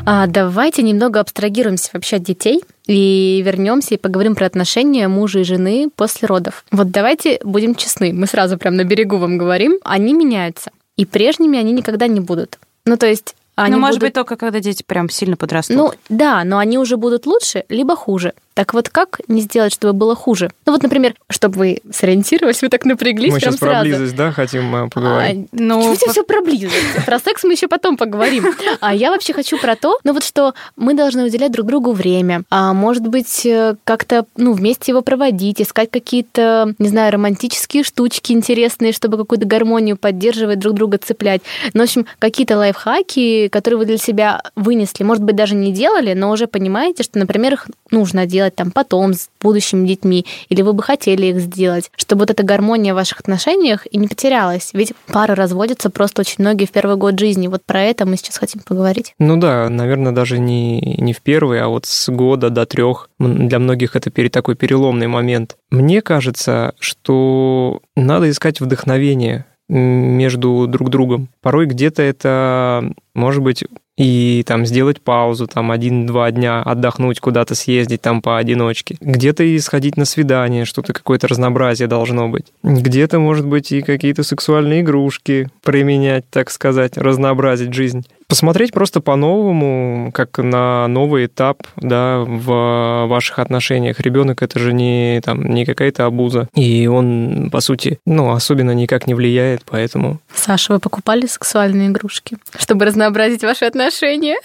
[0.10, 5.44] А давайте немного абстрагируемся вообще от детей и вернемся и поговорим про отношения мужа и
[5.44, 6.64] жены после родов.
[6.72, 11.60] Вот давайте будем честны, мы сразу прям на берегу вам говорим, они меняются, и прежними
[11.60, 12.58] они никогда не будут.
[12.86, 14.12] Ну, то есть они ну, может будут...
[14.12, 15.76] быть, только когда дети прям сильно подрастут.
[15.76, 18.32] Ну, да, но они уже будут лучше, либо хуже.
[18.58, 20.50] Так вот, как не сделать, чтобы было хуже?
[20.66, 23.76] Ну вот, например, чтобы вы сориентировались, вы так напряглись Мы прям сейчас сразу.
[23.76, 25.48] про близость, да, хотим а, поговорить?
[25.52, 26.10] А, ну, по...
[26.10, 27.06] все про близость.
[27.06, 28.46] Про секс мы еще потом поговорим.
[28.80, 32.46] А я вообще хочу про то, ну вот что мы должны уделять друг другу время.
[32.50, 38.32] А может быть, э, как-то, ну, вместе его проводить, искать какие-то, не знаю, романтические штучки
[38.32, 41.42] интересные, чтобы какую-то гармонию поддерживать, друг друга цеплять.
[41.74, 46.14] Ну, в общем, какие-то лайфхаки, которые вы для себя вынесли, может быть, даже не делали,
[46.14, 50.62] но уже понимаете, что, например, их нужно делать сделать там потом с будущими детьми, или
[50.62, 54.72] вы бы хотели их сделать, чтобы вот эта гармония в ваших отношениях и не потерялась.
[54.74, 57.48] Ведь пары разводятся просто очень многие в первый год жизни.
[57.48, 59.14] Вот про это мы сейчас хотим поговорить.
[59.20, 63.10] Ну да, наверное, даже не, не в первый, а вот с года до трех.
[63.20, 65.58] Для многих это такой переломный момент.
[65.70, 71.28] Мне кажется, что надо искать вдохновение между друг другом.
[71.42, 73.66] Порой где-то это, может быть,
[73.98, 78.98] и там сделать паузу, там один-два дня отдохнуть, куда-то съездить там поодиночке.
[79.02, 82.46] Где-то и сходить на свидание, что-то какое-то разнообразие должно быть.
[82.64, 90.12] Где-то, может быть, и какие-то сексуальные игрушки применять, так сказать, разнообразить жизнь посмотреть просто по-новому,
[90.14, 94.02] как на новый этап да, в ваших отношениях.
[94.02, 99.08] Ребенок это же не, там, не какая-то обуза, и он, по сути, ну, особенно никак
[99.08, 100.20] не влияет, поэтому...
[100.36, 103.87] Саша, вы покупали сексуальные игрушки, чтобы разнообразить ваши отношения?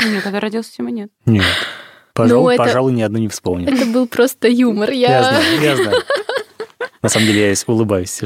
[0.00, 1.10] Нет, когда родился Тима, нет.
[1.26, 1.44] Нет.
[2.14, 3.72] Пожалуй, Ну, это- пожалуй, ни одну не вспомню.
[3.72, 4.90] Это был просто юмор.
[4.90, 5.22] Я Я...
[5.22, 6.02] знаю, я знаю.
[7.02, 8.20] На самом деле я улыбаюсь.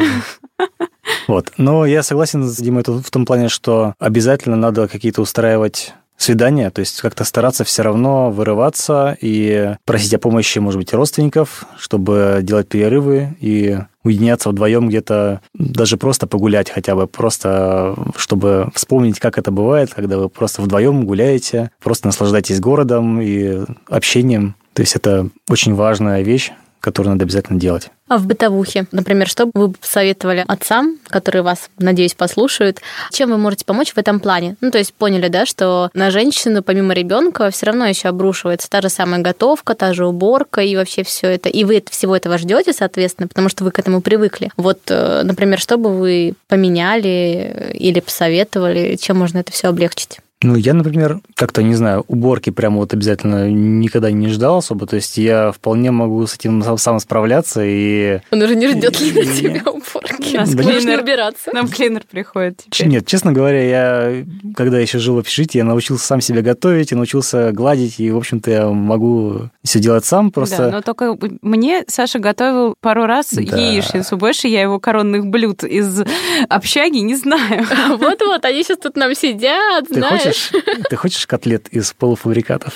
[1.28, 1.52] Вот.
[1.56, 6.80] Но я согласен с Димой в том плане, что обязательно надо какие-то устраивать свидания, то
[6.80, 12.68] есть как-то стараться все равно вырываться и просить о помощи, может быть, родственников, чтобы делать
[12.68, 19.50] перерывы и уединяться вдвоем где-то, даже просто погулять хотя бы, просто чтобы вспомнить, как это
[19.50, 24.54] бывает, когда вы просто вдвоем гуляете, просто наслаждаетесь городом и общением.
[24.74, 26.52] То есть это очень важная вещь,
[26.86, 27.90] которую надо обязательно делать.
[28.06, 32.80] А в бытовухе, например, что бы вы посоветовали отцам, которые вас, надеюсь, послушают?
[33.10, 34.54] Чем вы можете помочь в этом плане?
[34.60, 38.82] Ну, то есть поняли, да, что на женщину, помимо ребенка, все равно еще обрушивается та
[38.82, 41.48] же самая готовка, та же уборка и вообще все это.
[41.48, 44.52] И вы всего этого ждете, соответственно, потому что вы к этому привыкли.
[44.56, 50.20] Вот, э, например, что бы вы поменяли или посоветовали, чем можно это все облегчить?
[50.42, 54.86] Ну, я, например, как-то, не знаю, уборки прямо вот обязательно никогда не ждал особо.
[54.86, 58.20] То есть я вполне могу с этим сам, справляться и...
[58.30, 60.36] Он уже не ждет ли на тебя уборки.
[60.36, 61.50] Нас не клинер- убираться.
[61.54, 62.88] Нам клинер приходит теперь.
[62.88, 66.94] Нет, честно говоря, я, когда еще жил в общежитии, я научился сам себя готовить и
[66.94, 70.58] научился гладить, и, в общем-то, я могу все делать сам, просто...
[70.58, 73.40] Да, но только мне Саша готовил пару раз Да.
[73.56, 74.18] яичницу.
[74.18, 76.02] Больше я его коронных блюд из
[76.50, 77.64] общаги не знаю.
[77.88, 80.25] Вот-вот, они сейчас тут нам сидят, знаешь.
[80.26, 80.50] Хочешь,
[80.88, 82.74] ты хочешь котлет из полуфабрикатов?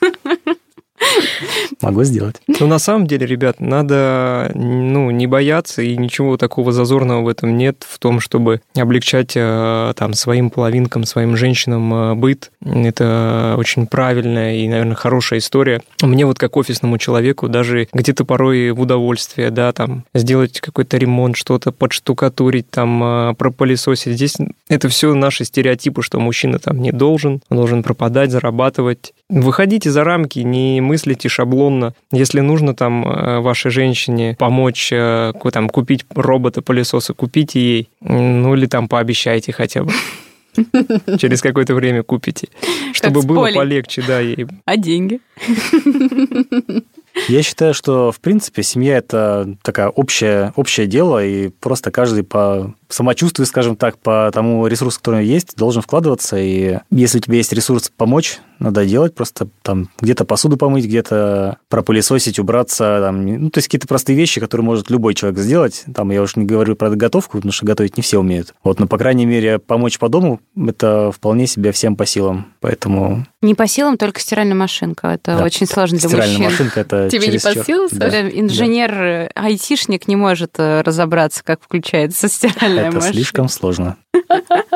[1.80, 2.36] Могу сделать.
[2.60, 7.56] Но на самом деле, ребят, надо ну, не бояться, и ничего такого зазорного в этом
[7.56, 12.50] нет, в том, чтобы облегчать э, там, своим половинкам, своим женщинам э, быт.
[12.64, 15.82] Это очень правильная и, наверное, хорошая история.
[16.02, 21.36] Мне вот как офисному человеку даже где-то порой в удовольствие, да, там, сделать какой-то ремонт,
[21.36, 24.14] что-то подштукатурить, там, э, пропылесосить.
[24.14, 24.36] Здесь
[24.68, 29.12] это все наши стереотипы, что мужчина там не должен, он должен пропадать, зарабатывать.
[29.32, 31.94] Выходите за рамки, не мыслите шаблонно.
[32.12, 37.88] Если нужно там э, вашей женщине помочь э, там, купить робота-пылесоса, купите ей.
[38.00, 39.92] Ну или там пообещайте хотя бы.
[41.18, 42.48] Через какое-то время купите.
[42.92, 44.46] Чтобы было полегче, да, ей.
[44.66, 45.20] А деньги?
[47.28, 52.74] Я считаю, что, в принципе, семья– это такая общее, общее дело, и просто каждый по
[52.88, 56.36] самочувствию, скажем так, по тому ресурсу, который есть, должен вкладываться.
[56.36, 61.56] И если у тебя есть ресурс помочь, надо делать, просто там где-то посуду помыть, где-то
[61.68, 65.84] пропылесосить, убраться, там, ну, то есть какие-то простые вещи, которые может любой человек сделать.
[65.94, 68.54] Там я уж не говорю про готовку, потому что готовить не все умеют.
[68.62, 72.52] Вот, но, по крайней мере, помочь по дому– это вполне себе всем по силам.
[72.60, 75.08] Поэтому Не по силам, только стиральная машинка.
[75.08, 75.44] Это Да.
[75.44, 76.52] очень сложно для стиральная мужчин.
[76.52, 78.06] машинка– это Тебе не под силу, Да.
[78.08, 83.12] Э, Инженер, э, айтишник не может э, разобраться, как включается стиральная Это машина.
[83.12, 83.96] слишком сложно.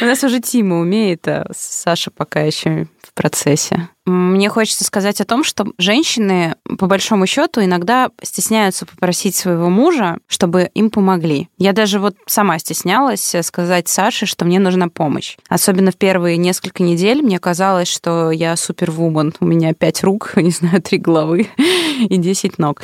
[0.00, 3.88] У нас уже Тима умеет, а Саша пока еще в процессе.
[4.04, 10.18] Мне хочется сказать о том, что женщины, по большому счету, иногда стесняются попросить своего мужа,
[10.28, 11.48] чтобы им помогли.
[11.58, 15.36] Я даже вот сама стеснялась сказать Саше, что мне нужна помощь.
[15.48, 19.34] Особенно в первые несколько недель мне казалось, что я супервумен.
[19.40, 21.48] У меня пять рук, не знаю, три головы
[21.98, 22.82] и десять ног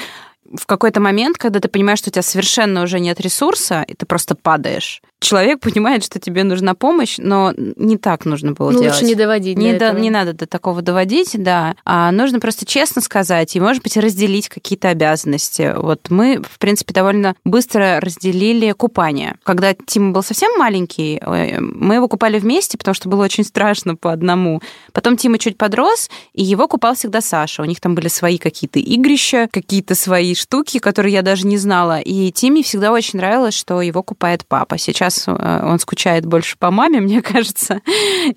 [0.52, 4.06] в какой-то момент, когда ты понимаешь, что у тебя совершенно уже нет ресурса, и ты
[4.06, 8.94] просто падаешь, человек понимает, что тебе нужна помощь, но не так нужно было Ну, делать.
[8.94, 9.98] лучше не доводить до Не, до- этого.
[10.00, 11.74] не надо до такого доводить, да.
[11.84, 15.74] А нужно просто честно сказать и, может быть, разделить какие-то обязанности.
[15.76, 19.36] Вот мы, в принципе, довольно быстро разделили купание.
[19.44, 23.96] Когда Тима был совсем маленький, э, мы его купали вместе, потому что было очень страшно
[23.96, 24.60] по одному.
[24.92, 27.62] Потом Тима чуть подрос, и его купал всегда Саша.
[27.62, 32.00] У них там были свои какие-то игрища, какие-то свои штуки, которые я даже не знала.
[32.00, 34.78] И Тиме всегда очень нравилось, что его купает папа.
[34.78, 37.80] Сейчас э, он скучает больше по маме, мне кажется,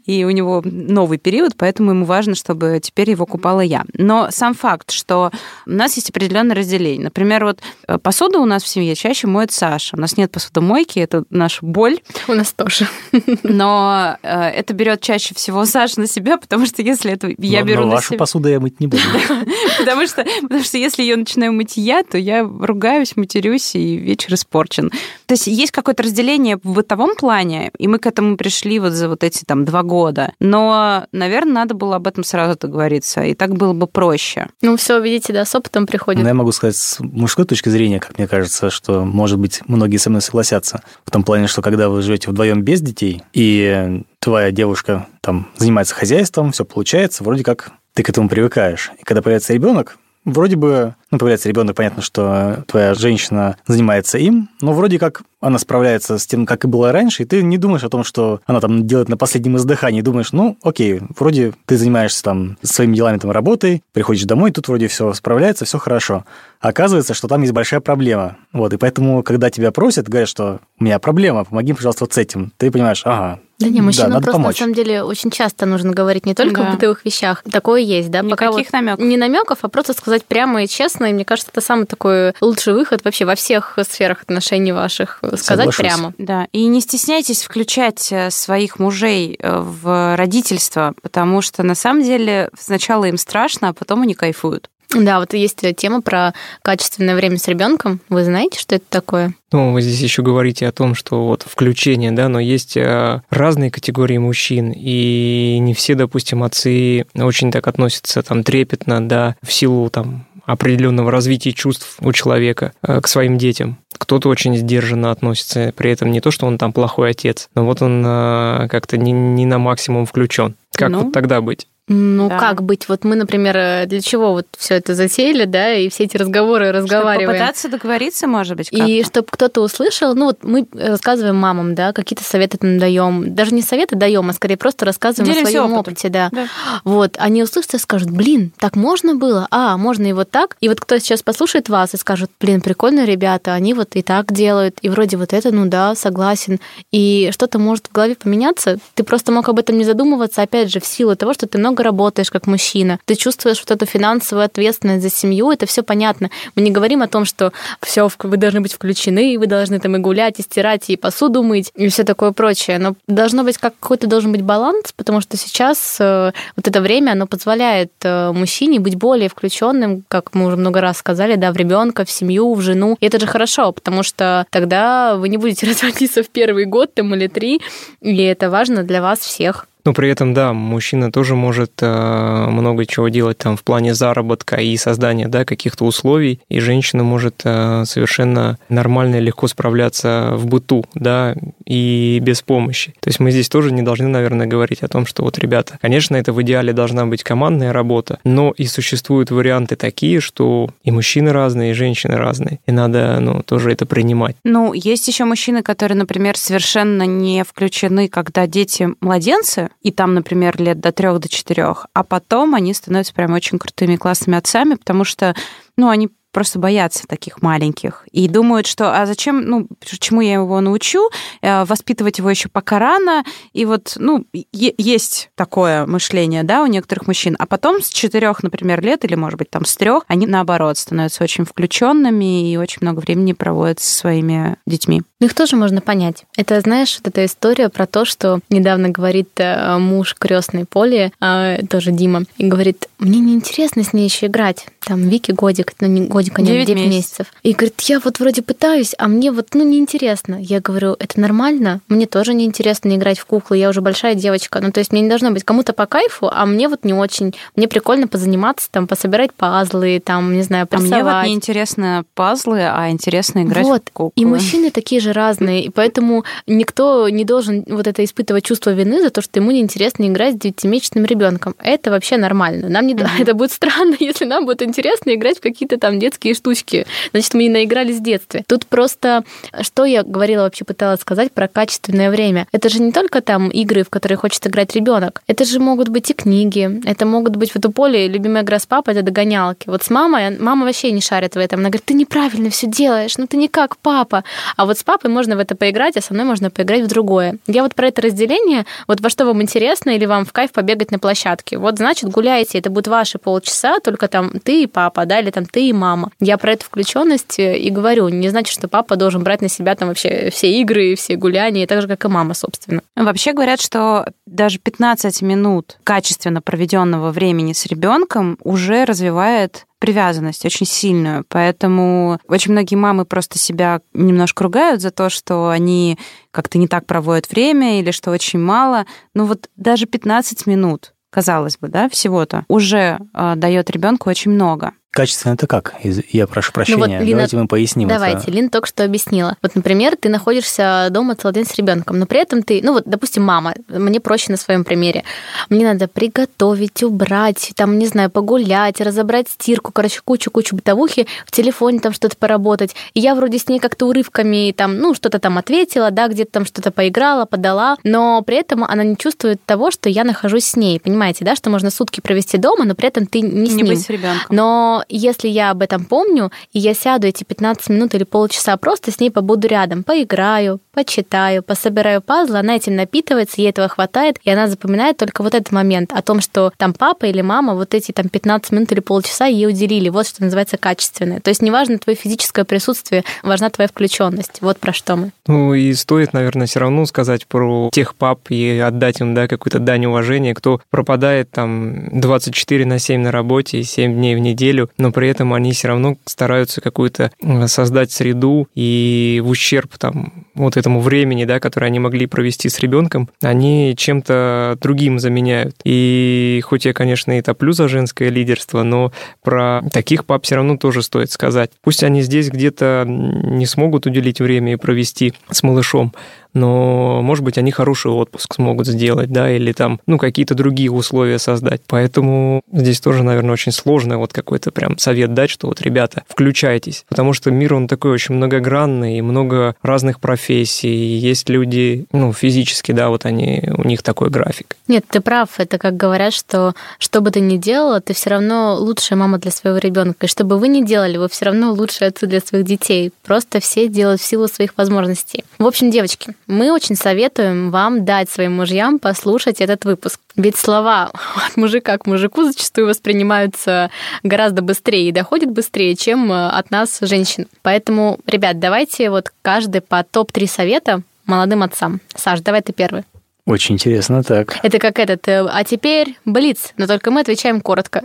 [0.05, 3.83] и у него новый период, поэтому ему важно, чтобы теперь его купала я.
[3.93, 5.31] Но сам факт, что
[5.65, 7.05] у нас есть определенное разделение.
[7.05, 9.95] Например, вот э, посуду у нас в семье чаще моет Саша.
[9.95, 11.99] У нас нет посудомойки, это наша боль.
[12.27, 12.87] У нас тоже.
[13.43, 17.65] Но э, это берет чаще всего Саша на себя, потому что если это я Но-
[17.65, 18.19] беру но на вашу себя...
[18.19, 19.03] посуду я мыть не буду.
[19.79, 24.33] Потому что, потому что если ее начинаю мыть я, то я ругаюсь, матерюсь, и вечер
[24.33, 24.91] испорчен.
[25.25, 29.09] То есть есть какое-то разделение в бытовом плане, и мы к этому пришли вот за
[29.09, 30.33] вот эти там два года.
[30.39, 34.47] Но, наверное, надо было об этом сразу договориться, и так было бы проще.
[34.61, 36.21] Ну, все, видите, да, с опытом приходит.
[36.21, 39.97] Но я могу сказать с мужской точки зрения, как мне кажется, что, может быть, многие
[39.97, 40.83] со мной согласятся.
[41.05, 45.95] В том плане, что когда вы живете вдвоем без детей, и твоя девушка там занимается
[45.95, 48.91] хозяйством, все получается, вроде как ты к этому привыкаешь.
[48.99, 54.49] И когда появляется ребенок, вроде бы, ну, появляется ребенок, понятно, что твоя женщина занимается им,
[54.61, 57.83] но вроде как она справляется с тем, как и было раньше, и ты не думаешь
[57.83, 62.23] о том, что она там делает на последнем издыхании, думаешь, ну, окей, вроде ты занимаешься
[62.23, 66.25] там своими делами, там, работой, приходишь домой, тут вроде все справляется, все хорошо.
[66.59, 68.37] оказывается, что там есть большая проблема.
[68.53, 72.17] Вот, и поэтому, когда тебя просят, говорят, что у меня проблема, помоги, пожалуйста, вот с
[72.17, 74.55] этим, ты понимаешь, ага, да не, мужчинам да, просто помочь.
[74.55, 76.69] на самом деле очень часто нужно говорить не только Да.
[76.69, 77.41] в бытовых вещах.
[77.49, 78.21] Такое есть, да?
[78.23, 79.05] Пока Никаких вот намеков.
[79.05, 81.05] Не намеков, а просто сказать прямо и честно.
[81.05, 85.19] И мне кажется, это самый такой лучший выход вообще во всех сферах отношений ваших.
[85.21, 85.41] Сказать
[85.73, 85.77] Соглашусь.
[85.77, 86.13] прямо.
[86.17, 92.03] Да, и не стесняйтесь включать э, своих мужей э, в родительство, потому что на самом
[92.03, 94.69] деле сначала им страшно, а потом они кайфуют.
[94.93, 97.99] Да, вот есть тема про качественное время с ребенком.
[98.09, 99.33] Вы знаете, что это такое?
[99.51, 103.71] Ну, вы здесь еще говорите о том, что вот включение, да, но есть э, разные
[103.71, 109.89] категории мужчин, и не все, допустим, отцы очень так относятся там трепетно, да, в силу
[109.89, 113.77] там определенного развития чувств у человека э, к своим детям.
[113.97, 117.81] Кто-то очень сдержанно относится, при этом не то, что он там плохой отец, но вот
[117.81, 120.55] он э, как-то не, не на максимум включен.
[120.75, 121.67] Как Ну, вот тогда быть?
[121.87, 122.39] Ну, Да.
[122.39, 122.89] как быть?
[122.89, 126.65] Вот мы, например, э, для чего вот все это затеяли, да, и все эти разговоры
[126.69, 127.29] Чтобы разговариваем.
[127.39, 129.03] попытаться договориться, может быть, И как-то.
[129.05, 133.61] чтобы кто-то услышал, ну вот мы рассказываем мамам, да, какие-то советы там даем, даже не
[133.61, 135.79] советы даем, а скорее просто рассказываем Делимся о своем опытом.
[135.93, 136.29] опыте, да.
[136.31, 136.47] Да.
[136.83, 139.47] Вот, они услышат и скажут, блин, так можно было?
[139.51, 140.57] А, можно и вот так.
[140.61, 144.33] И вот кто сейчас послушает вас и скажет, блин, прикольные ребята, они вот и так
[144.33, 146.59] делают, и вроде вот это, ну да, согласен.
[146.91, 148.79] И что-то может в голове поменяться.
[148.95, 151.74] Ты просто мог об этом не задумываться, опять же, в силу того, что ты много
[151.83, 152.99] работаешь как мужчина.
[153.05, 156.29] Ты чувствуешь вот эту финансовую ответственность за семью, это все понятно.
[156.55, 159.99] Мы не говорим о том, что все, вы должны быть включены, вы должны там и
[159.99, 162.79] гулять, и стирать, и посуду мыть, и все такое прочее.
[162.79, 167.11] Но должно быть как какой-то должен быть баланс, потому что сейчас э, вот это время,
[167.11, 171.57] оно позволяет э, мужчине быть более включенным, как мы уже много раз сказали, да, в
[171.57, 172.97] ребенка, в семью, в жену.
[172.99, 177.13] И это же хорошо, потому что тогда вы не будете разводиться в первый год там
[177.15, 177.61] или три,
[178.01, 179.67] и это важно для вас всех.
[179.85, 184.55] Но при этом, да, мужчина тоже может э, много чего делать там в плане заработка
[184.55, 190.47] и создания, да, каких-то условий, и женщина может э, совершенно нормально и легко справляться в
[190.47, 192.95] быту, да, и без помощи.
[192.99, 196.15] То есть мы здесь тоже не должны, наверное, говорить о том, что вот, ребята, конечно,
[196.15, 201.31] это в идеале должна быть командная работа, но и существуют варианты такие, что и мужчины
[201.31, 204.35] разные, и женщины разные, и надо, ну, тоже это принимать.
[204.43, 210.61] Ну, есть еще мужчины, которые, например, совершенно не включены, когда дети младенцы, и там, например,
[210.61, 215.03] лет до трех, до четырех, а потом они становятся прям очень крутыми классными отцами, потому
[215.03, 215.35] что,
[215.77, 220.59] ну, они просто боятся таких маленьких и думают, что а зачем, ну, чему я его
[220.59, 221.09] научу,
[221.45, 227.05] Э, воспитывать его еще пока рано, и вот, ну, есть такое мышление, да, у некоторых
[227.05, 230.79] мужчин, а потом с четырех, например, лет или, может быть, там с трех, они наоборот
[230.79, 235.03] становятся очень включенными и очень много времени проводят со своими детьми.
[235.19, 236.25] Ну, их тоже можно понять.
[236.35, 241.65] Это, знаешь, вот эта история про то, что недавно говорит э, муж крестной Поли, э,
[241.69, 244.65] тоже Дима, и говорит, мне неинтересно с ней еще играть.
[244.83, 246.95] Там Вики годик, ну не годик, а нет, Девять 9 месяцев.
[246.95, 247.27] месяцев.
[247.43, 250.35] И говорит, я вот вроде пытаюсь, а мне вот, ну, неинтересно.
[250.41, 254.59] Я говорю, это нормально, мне тоже неинтересно играть в куклы, я уже большая девочка.
[254.61, 257.33] Ну, то есть мне не должно быть кому-то по кайфу, а мне вот не очень.
[257.55, 261.27] Мне прикольно позаниматься, там, пособирать пазлы, там, не знаю, А мне вот порисовать.
[261.27, 263.83] не интересно пазлы, а интересно играть Вот.
[263.89, 264.11] в куклы.
[264.15, 269.01] И мужчины такие же разные, и поэтому никто не должен вот это испытывать чувство вины
[269.01, 271.55] за то, что ему неинтересно играть с девятимесячным ребенком.
[271.59, 272.69] Это вообще нормально.
[272.69, 273.05] Нам не Мгм.
[273.19, 276.85] это будет странно, если нам будет интересно играть в какие-то там детские штучки.
[277.11, 278.43] Значит, мы не наигрались в детстве.
[278.47, 279.23] Тут просто,
[279.61, 282.47] что я говорила вообще пыталась сказать про качественное время.
[282.51, 285.21] Это же не только там игры, в которые хочет играть ребенок.
[285.27, 286.81] Это же могут быть и книги.
[286.85, 289.69] Это могут быть вот у Поли любимая игра с папой это догонялки.
[289.69, 291.59] Вот с мамой мама вообще не шарит в этом.
[291.59, 294.23] Она говорит, ты неправильно все делаешь, ну ты не как папа.
[294.55, 297.37] А вот с папой можно в это поиграть, а со мной можно поиграть в другое.
[297.47, 300.91] Я вот про это разделение, вот во что вам интересно или вам в кайф побегать
[300.91, 301.57] на площадке.
[301.57, 305.45] Вот значит гуляйте, это будут ваши полчаса, только там ты и папа, да, или там
[305.45, 306.04] ты и мама.
[306.19, 308.09] Я про эту включенность и говорю.
[308.09, 311.81] Не значит, что папа должен брать на себя там вообще все игры, все гуляния, так
[311.81, 312.81] же, как и мама, собственно.
[312.95, 320.65] Вообще говорят, что даже 15 минут качественно проведенного времени с ребенком уже развивает привязанность очень
[320.65, 321.25] сильную.
[321.27, 325.99] Поэтому очень многие мамы просто себя немножко ругают за то, что они
[326.31, 328.85] как-то не так проводят время или что очень мало.
[329.13, 334.73] Ну вот даже 15 минут казалось бы, да, всего-то, уже э, дает ребенку очень много.
[334.95, 335.73] Качественно это как?
[335.83, 336.77] Я прошу прощения.
[336.77, 337.89] Ну вот, Лина, давайте мы поясним.
[337.89, 338.19] Давайте.
[338.19, 338.31] Это.
[338.31, 339.35] Лина только что объяснила.
[339.41, 342.83] Вот, например, ты находишься дома целый день с ребенком, но при этом ты, ну вот,
[342.85, 345.03] допустим, мама, мне проще на своем примере.
[345.49, 351.81] Мне надо приготовить, убрать, там, не знаю, погулять, разобрать стирку, короче, кучу-кучу бытовухи, в телефоне
[351.81, 352.73] там что-то поработать.
[352.93, 356.45] И я вроде с ней как-то урывками там, ну, что-то там ответила, да, где-то там
[356.45, 360.79] что-то поиграла, подала, но при этом она не чувствует того, что я нахожусь с ней.
[360.79, 363.65] Понимаете, да, что можно сутки провести дома, но при этом ты не, не с ним.
[363.67, 364.33] быть с ребенком.
[364.33, 368.91] Но если я об этом помню, и я сяду эти 15 минут или полчаса, просто
[368.91, 374.29] с ней побуду рядом, поиграю, почитаю, пособираю пазлы, она этим напитывается, ей этого хватает, и
[374.29, 377.91] она запоминает только вот этот момент о том, что там папа или мама вот эти
[377.91, 379.89] там 15 минут или полчаса ей уделили.
[379.89, 381.19] Вот что называется качественное.
[381.19, 384.37] То есть неважно твое физическое присутствие, важна твоя включенность.
[384.41, 385.11] Вот про что мы.
[385.27, 389.59] Ну и стоит, наверное, все равно сказать про тех пап и отдать им, да, какую-то
[389.59, 394.69] дань уважения, кто пропадает там 24 на 7 на работе и 7 дней в неделю,
[394.77, 397.11] но при этом они все равно стараются какую-то
[397.47, 402.59] создать среду и в ущерб там вот этому времени, да, которое они могли провести с
[402.59, 405.55] ребенком, они чем-то другим заменяют.
[405.63, 408.91] И хоть я, конечно, и топлю за женское лидерство, но
[409.23, 411.51] про таких пап все равно тоже стоит сказать.
[411.61, 415.93] Пусть они здесь где-то не смогут уделить время и провести с малышом,
[416.35, 421.17] но, может быть, они хороший отпуск смогут сделать, да, или там, ну, какие-то другие условия
[421.17, 421.61] создать.
[421.67, 426.85] Поэтому здесь тоже, наверное, очень сложно вот какой-то прям совет дать, что вот, ребята, включайтесь,
[426.87, 432.73] потому что мир, он такой очень многогранный, и много разных профессий, есть люди, ну, физически,
[432.73, 434.55] да, вот они, у них такой график.
[434.67, 438.55] Нет, ты прав, это как говорят, что что бы ты ни делала, ты все равно
[438.59, 441.87] лучшая мама для своего ребенка, и что бы вы ни делали, вы все равно лучшие
[441.87, 442.91] отцы для своих детей.
[443.03, 445.23] Просто все делают в силу своих возможностей.
[445.37, 449.99] В общем, девочки, мы очень советуем вам дать своим мужьям послушать этот выпуск.
[450.15, 453.69] Ведь слова от мужика к мужику зачастую воспринимаются
[454.03, 457.27] гораздо быстрее и доходят быстрее, чем э, от нас, женщин.
[457.41, 461.81] Поэтому, ребят, давайте вот каждый по топ-3 совета молодым отцам.
[461.95, 462.83] Саш, давай ты первый.
[463.25, 464.37] Очень интересно, так.
[464.43, 467.83] Это как этот, э, а теперь Блиц, но только мы отвечаем коротко.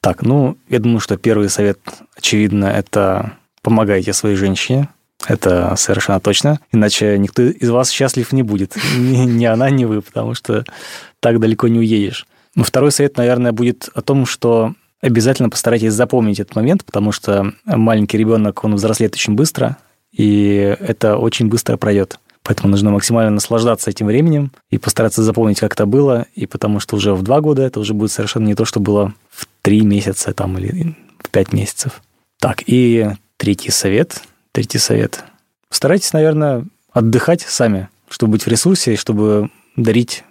[0.00, 1.78] Так, ну, я думаю, что первый совет,
[2.14, 4.88] очевидно, это помогайте своей женщине,
[5.28, 6.60] это совершенно точно.
[6.72, 8.76] Иначе никто из вас счастлив не будет.
[8.96, 10.64] Ни, ни она, ни вы, потому что
[11.20, 12.26] так далеко не уедешь.
[12.54, 17.52] Но второй совет, наверное, будет о том, что обязательно постарайтесь запомнить этот момент, потому что
[17.64, 19.76] маленький ребенок, он взрослеет очень быстро,
[20.12, 22.18] и это очень быстро пройдет.
[22.42, 26.96] Поэтому нужно максимально наслаждаться этим временем и постараться запомнить, как это было, и потому что
[26.96, 30.32] уже в два года это уже будет совершенно не то, что было в три месяца
[30.34, 32.02] там, или в пять месяцев.
[32.38, 34.20] Так, и третий совет–
[34.54, 35.24] Третий совет.
[35.68, 40.22] Старайтесь, наверное, отдыхать сами, чтобы быть в ресурсе, чтобы дарить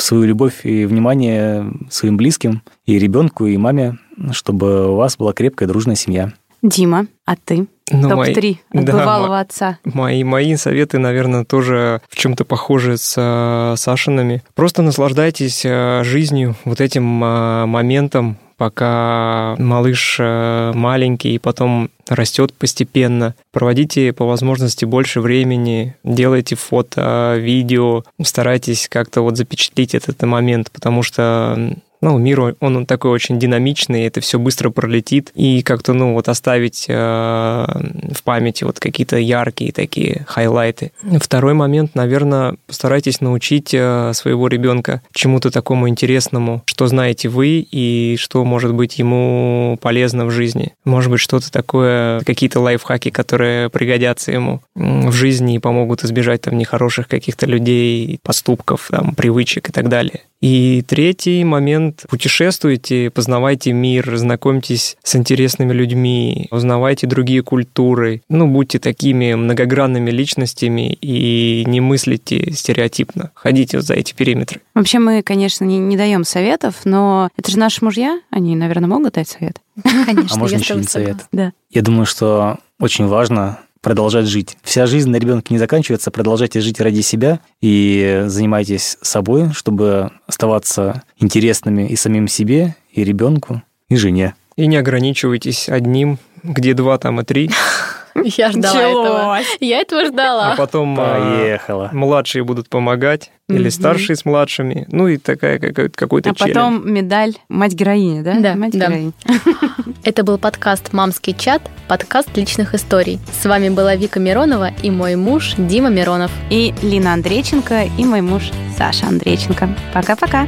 [0.00, 3.96] свою любовь и внимание своим близким, и ребенку, и маме,
[4.32, 6.32] чтобы у вас была крепкая, дружная семья.
[6.60, 7.68] Дима, а ты?
[7.92, 9.78] Ну, Топ-3 от да, бывалого отца.
[9.84, 14.42] Мои, мои советы, наверное, тоже в чем-то похожи с э, Сашиными.
[14.56, 22.52] Просто наслаждайтесь э, жизнью, вот этим э, моментом, пока малыш э, маленький и потом растет
[22.52, 23.34] постепенно.
[23.52, 31.02] Проводите по возможности больше времени, делайте фото, видео, старайтесь как-то вот запечатлить этот момент, потому
[31.02, 36.14] что ну, мир, он, он такой очень динамичный, это все быстро пролетит, и как-то, ну,
[36.14, 40.92] вот оставить э, в памяти вот какие-то яркие такие хайлайты.
[41.20, 48.16] Второй момент, наверное, постарайтесь научить э, своего ребенка чему-то такому интересному, что знаете вы и
[48.18, 50.74] что может быть ему полезно в жизни.
[50.84, 56.56] Может быть, что-то такое, какие-то лайфхаки, которые пригодятся ему в жизни и помогут избежать там
[56.56, 60.22] нехороших каких-то людей, поступков, там, привычек и так далее.
[60.40, 68.22] И третий момент– путешествуйте, познавайте мир, знакомьтесь с интересными людьми, узнавайте другие культуры.
[68.28, 73.30] Ну, будьте такими многогранными личностями и не мыслите стереотипно.
[73.34, 74.60] Ходите вот за эти периметры.
[74.74, 79.14] Вообще мы, конечно, не, не даем советов, но это же наши мужья, они, наверное, могут
[79.14, 79.60] дать совет.
[79.82, 81.16] Конечно, а можно еще не совет?
[81.32, 81.52] Да.
[81.70, 84.56] Я думаю, что очень важно продолжать жить.
[84.62, 91.02] Вся жизнь на ребенке не заканчивается, продолжайте жить ради себя и занимайтесь собой, чтобы оставаться
[91.18, 94.34] интересными и самим себе, и ребенку, и жене.
[94.56, 97.50] И не ограничивайтесь одним, где два, там и три.
[98.36, 99.38] Я ждала этого.
[99.60, 100.54] Я этого А ждала.
[100.56, 101.90] потом а, Поехала.
[101.92, 104.86] младшие будут помогать, или старшие с младшими.
[104.92, 106.54] Ну и такая какой-то, какой-то А челлендж.
[106.54, 108.34] потом медаль мать-героини, да?
[108.40, 109.12] Да, Мать-героиня.
[110.04, 113.18] Это был подкаст «Мамский чат», подкаст личных историй.
[113.40, 116.30] С вами была Вика Миронова и мой муж Дима Миронов.
[116.50, 119.68] И Лина Андрейченко, и мой муж Саша Андрейченко.
[119.94, 120.46] Пока-пока.